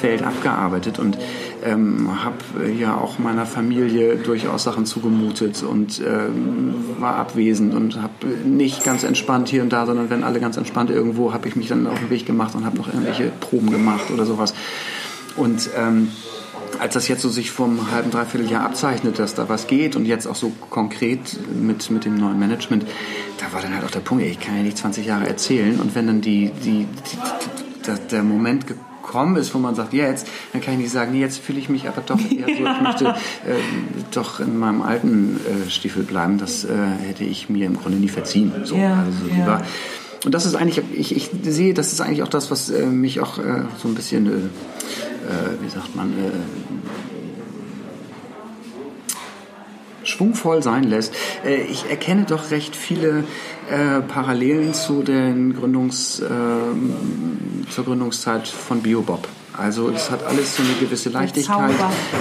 [0.00, 1.18] Feld abgearbeitet und
[1.64, 8.00] ähm, habe äh, ja auch meiner Familie durchaus Sachen zugemutet und ähm, war abwesend und
[8.00, 11.56] habe nicht ganz entspannt hier und da, sondern wenn alle ganz entspannt irgendwo, habe ich
[11.56, 14.54] mich dann auf den Weg gemacht und habe noch irgendwelche Proben gemacht oder sowas.
[15.36, 16.08] Und ähm,
[16.78, 20.04] als das jetzt so sich vom halben, dreiviertel Jahr abzeichnet, dass da was geht und
[20.04, 22.86] jetzt auch so konkret mit, mit dem neuen Management,
[23.38, 25.94] da war dann halt auch der Punkt, ich kann ja nicht 20 Jahre erzählen und
[25.94, 27.16] wenn dann die, die, die,
[27.86, 28.66] die der Moment
[29.08, 31.68] gekommen ist, wo man sagt, jetzt, dann kann ich nicht sagen, nee, jetzt fühle ich
[31.68, 33.58] mich aber doch eher so, ich möchte äh,
[34.12, 36.38] doch in meinem alten äh, Stiefel bleiben.
[36.38, 36.68] Das äh,
[37.06, 38.52] hätte ich mir im Grunde nie verziehen.
[38.64, 39.34] So, Ja, also ja.
[39.34, 39.62] lieber.
[40.24, 43.20] Und das ist eigentlich, ich, ich sehe, das ist eigentlich auch das, was äh, mich
[43.20, 44.30] auch äh, so ein bisschen, äh,
[45.62, 46.12] wie sagt man,
[50.08, 51.14] schwungvoll sein lässt.
[51.44, 53.24] Äh, Ich erkenne doch recht viele
[53.70, 56.92] äh, Parallelen zu den Gründungs, ähm,
[57.70, 59.28] zur Gründungszeit von Biobob.
[59.56, 61.72] Also es hat alles so eine gewisse Leichtigkeit,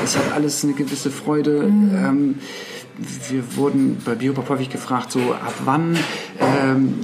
[0.04, 1.66] es hat alles eine gewisse Freude.
[1.66, 2.40] Ähm,
[3.30, 5.98] wir wurden bei Biobob häufig gefragt, so ab wann
[6.39, 6.95] ähm,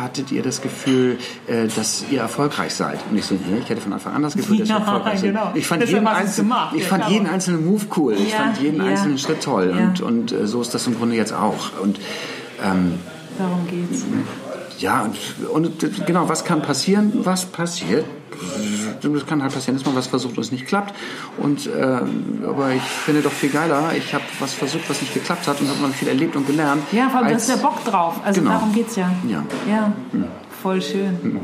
[0.00, 2.98] hattet ihr das Gefühl, äh, dass ihr erfolgreich seid?
[3.10, 5.30] Und ich so, nee, ich hätte von Anfang an das Gefühl, dass Ja, erfolgreich sind.
[5.30, 5.52] genau.
[5.54, 8.14] Ich fand jeden, einzelnen, gemacht, ich ja, fand jeden einzelnen Move cool.
[8.14, 9.70] Ich fand jeden einzelnen Schritt toll.
[9.70, 11.80] Und, und äh, so ist das im Grunde jetzt auch.
[11.80, 11.98] Und
[12.62, 12.98] ähm,
[13.38, 14.04] Darum geht's.
[14.78, 15.16] ja, und,
[15.48, 17.12] und genau, was kann passieren?
[17.24, 18.04] Was passiert?
[19.04, 20.94] Es kann halt passieren, dass man was versucht und es nicht klappt.
[21.38, 21.82] Und, äh,
[22.46, 25.68] aber ich finde doch viel geiler, ich habe was versucht, was nicht geklappt hat und
[25.68, 26.82] habe mal viel erlebt und gelernt.
[26.92, 28.20] Ja, vor allem, als- hast ja Bock drauf.
[28.24, 28.52] Also Genau.
[28.52, 29.10] darum geht's ja.
[29.28, 29.44] Ja.
[29.68, 29.92] Ja,
[30.62, 31.40] voll schön.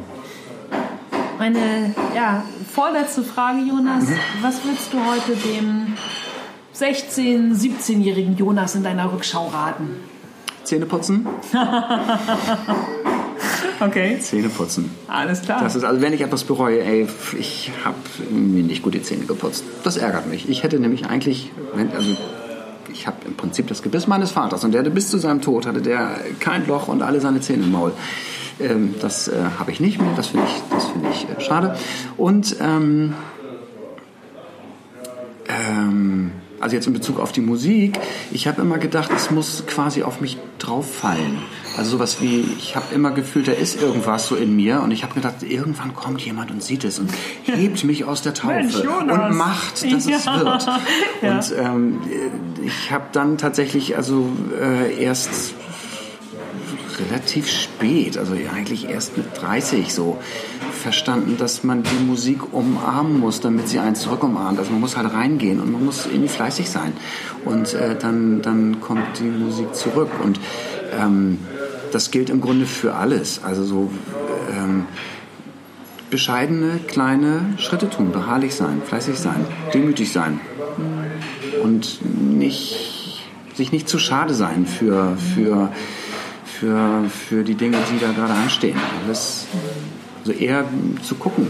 [1.39, 2.43] Meine ja,
[2.73, 4.05] vorletzte Frage, Jonas.
[4.41, 5.95] Was würdest du heute dem
[6.75, 9.97] 16-, 17-jährigen Jonas in deiner Rückschau raten?
[10.65, 11.27] Zähne putzen?
[13.81, 14.91] Okay, Zähne putzen.
[15.09, 15.63] alles klar.
[15.63, 17.07] Das ist, also wenn ich etwas bereue, ey,
[17.39, 17.97] ich habe
[18.31, 19.65] mir nicht gut die Zähne geputzt.
[19.85, 20.49] Das ärgert mich.
[20.49, 22.17] Ich hätte nämlich eigentlich, wenn, also
[22.93, 25.67] ich habe im Prinzip das Gebiss meines Vaters und der hatte bis zu seinem Tod
[25.67, 27.93] hatte der kein Loch und alle seine Zähne im Maul.
[28.59, 30.13] Ähm, das äh, habe ich nicht mehr.
[30.17, 31.77] Das finde ich, das finde ich äh, schade.
[32.17, 33.15] Und ähm,
[35.49, 36.33] ähm,
[36.67, 37.97] also jetzt in Bezug auf die Musik,
[38.33, 41.39] ich habe immer gedacht, es muss quasi auf mich drauffallen.
[41.77, 45.05] Also sowas wie, ich habe immer gefühlt, da ist irgendwas so in mir und ich
[45.05, 47.09] habe gedacht, irgendwann kommt jemand und sieht es und
[47.45, 50.41] hebt mich aus der Taufe Mensch, und macht, dass es Ja.
[50.41, 50.67] wird.
[51.23, 51.37] Ja.
[51.37, 52.01] Und ähm,
[52.65, 54.29] ich habe dann tatsächlich also
[54.61, 55.55] äh, erst
[56.99, 60.19] relativ spät, also eigentlich erst mit 30 so,
[60.77, 64.59] verstanden, dass man die Musik umarmen muss, damit sie einen zurück umarmt.
[64.59, 66.93] Also man muss halt reingehen und man muss irgendwie fleißig sein.
[67.45, 70.11] Und äh, dann, dann kommt die Musik zurück.
[70.23, 70.39] Und
[70.97, 71.39] ähm,
[71.93, 73.41] das gilt im Grunde für alles.
[73.43, 73.91] Also so
[74.57, 74.87] ähm,
[76.11, 79.45] bescheidene, kleine Schritte tun, beharrlich sein, fleißig sein,
[79.75, 80.41] demütig sein.
[81.63, 83.25] Und nicht,
[83.55, 85.73] sich nicht zu schade sein für, für,
[86.61, 88.79] für, für die Dinge, die da gerade anstehen.
[89.05, 89.47] Alles,
[90.21, 90.65] also eher
[91.03, 91.49] zu gucken.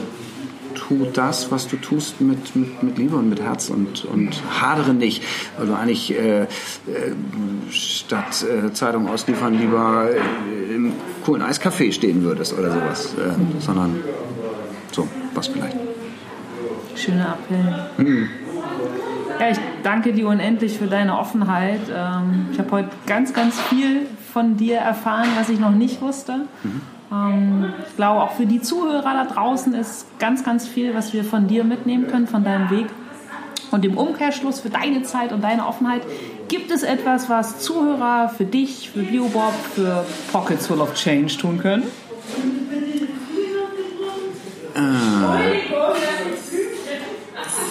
[0.75, 4.31] Tu das, was du tust, mit, mit, mit Liebe und mit Herz und, und
[4.61, 5.23] hadere nicht,
[5.57, 6.47] weil du eigentlich äh, äh,
[7.71, 10.93] statt äh, Zeitung ausliefern lieber äh, im
[11.25, 13.97] coolen Eiscafé stehen würdest oder sowas, äh, sondern
[14.93, 15.77] so, was vielleicht.
[16.95, 18.29] Schöner Appell.
[19.41, 21.81] Ja, ich danke dir unendlich für deine Offenheit.
[21.93, 24.07] Ähm, Ich habe heute ganz, ganz viel
[24.37, 26.41] von dir erfahren, was ich noch nicht wusste.
[27.11, 31.25] Ähm, Ich glaube, auch für die Zuhörer da draußen ist ganz, ganz viel, was wir
[31.25, 32.85] von dir mitnehmen können, von deinem Weg.
[33.71, 36.03] Und im Umkehrschluss für deine Zeit und deine Offenheit
[36.49, 41.59] gibt es etwas, was Zuhörer für dich, für Biobob, für Pockets Full of Change tun
[41.59, 41.85] können.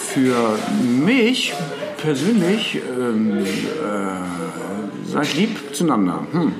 [0.08, 1.54] Für mich
[2.02, 4.65] persönlich ähm, äh,
[5.06, 6.26] seid lieb zueinander.
[6.32, 6.48] Hm.
[6.48, 6.52] Äh,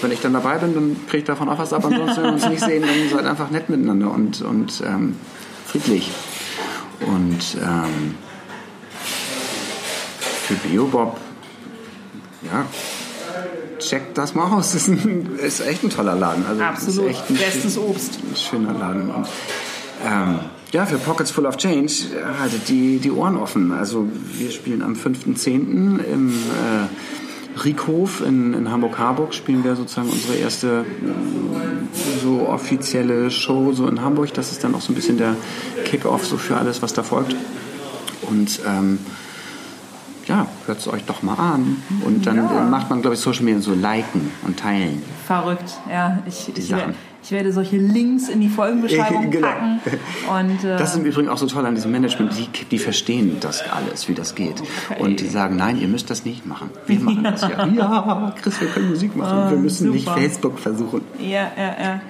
[0.00, 1.84] wenn ich dann dabei bin, dann kriege ich davon auch was ab.
[1.84, 5.16] Ansonsten, wenn wir uns nicht sehen, dann seid einfach nett miteinander und, und ähm,
[5.66, 6.10] friedlich.
[7.06, 8.14] Und ähm,
[10.46, 11.16] für Biobob,
[12.42, 12.66] ja,
[13.78, 14.72] checkt das mal aus.
[14.72, 16.44] Das ist, ein, ist echt ein toller Laden.
[16.46, 17.28] Also, Absolut.
[17.28, 18.18] Bestes Obst.
[18.18, 19.10] ein schöner Laden.
[19.10, 19.28] Und,
[20.04, 20.40] ähm,
[20.72, 23.72] ja, für Pockets Full of Change äh, haltet die, die Ohren offen.
[23.72, 24.08] Also
[24.38, 25.98] wir spielen am 5.10.
[26.04, 33.72] im äh, Riekhof in, in Hamburg-Harburg spielen wir sozusagen unsere erste äh, so offizielle Show
[33.72, 34.32] so in Hamburg.
[34.34, 35.36] Das ist dann auch so ein bisschen der
[35.84, 37.36] Kick-Off so für alles, was da folgt.
[38.22, 38.98] Und ähm,
[40.26, 41.82] ja, hört es euch doch mal an.
[42.06, 42.62] Und dann Ja.
[42.62, 45.02] äh, macht man, glaube ich, Social Media so liken und teilen.
[45.26, 46.22] Verrückt, ja.
[46.26, 46.72] Ich, ich,
[47.24, 49.46] ich werde solche Links in die Folgenbeschreibung Genau.
[49.48, 49.80] packen.
[50.30, 53.36] Und, äh, Das ist im Übrigen auch so toll an diesem Management, die, die verstehen
[53.40, 54.62] das alles, wie das geht.
[54.98, 56.70] Und die sagen, nein, ihr müsst das nicht machen.
[56.86, 57.66] Wir machen das ja.
[57.66, 59.50] Ja, Chris, wir können Musik machen.
[59.50, 60.16] wir müssen nicht super.
[60.18, 61.02] Facebook versuchen.
[61.18, 62.00] ja, ja, ja.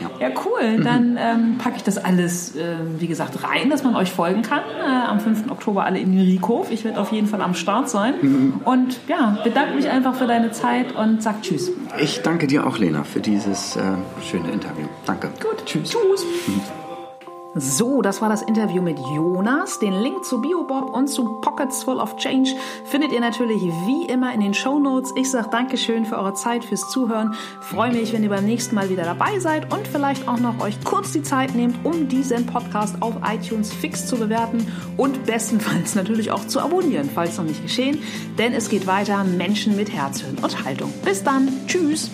[0.00, 0.28] Ja.
[0.44, 0.82] Cool.
[0.82, 4.62] Dann ähm, packe ich das alles, ähm, wie gesagt, rein, dass man euch folgen kann.
[4.80, 5.50] Äh, am 5.
[5.50, 6.70] Oktober alle in Riekhof.
[6.70, 8.14] Ich werde auf jeden Fall am Start sein.
[8.64, 11.70] Und ja, bedanke mich einfach für deine Zeit und sag Tschüss.
[12.00, 13.80] Ich danke dir auch, Lena, für dieses äh,
[14.22, 14.86] schöne Interview.
[15.06, 15.28] Danke.
[15.40, 15.64] Gut.
[15.66, 15.90] Tschüss.
[15.90, 16.26] Tschüss.
[17.54, 19.78] So, das war das Interview mit Jonas.
[19.78, 24.32] Den Link zu Biobob und zu Pockets Full of Change findet ihr natürlich wie immer
[24.32, 25.12] in den Show Notes.
[25.16, 27.34] Ich sage Dankeschön für eure Zeit, fürs Zuhören.
[27.60, 30.82] Freue mich, wenn ihr beim nächsten Mal wieder dabei seid und vielleicht auch noch euch
[30.82, 36.30] kurz die Zeit nehmt, um diesen Podcast auf iTunes fix zu bewerten und bestenfalls natürlich
[36.30, 38.02] auch zu abonnieren, falls noch nicht geschehen.
[38.38, 40.90] Denn es geht weiter Menschen mit Herzhören und Haltung.
[41.04, 41.48] Bis dann.
[41.66, 42.10] Tschüss.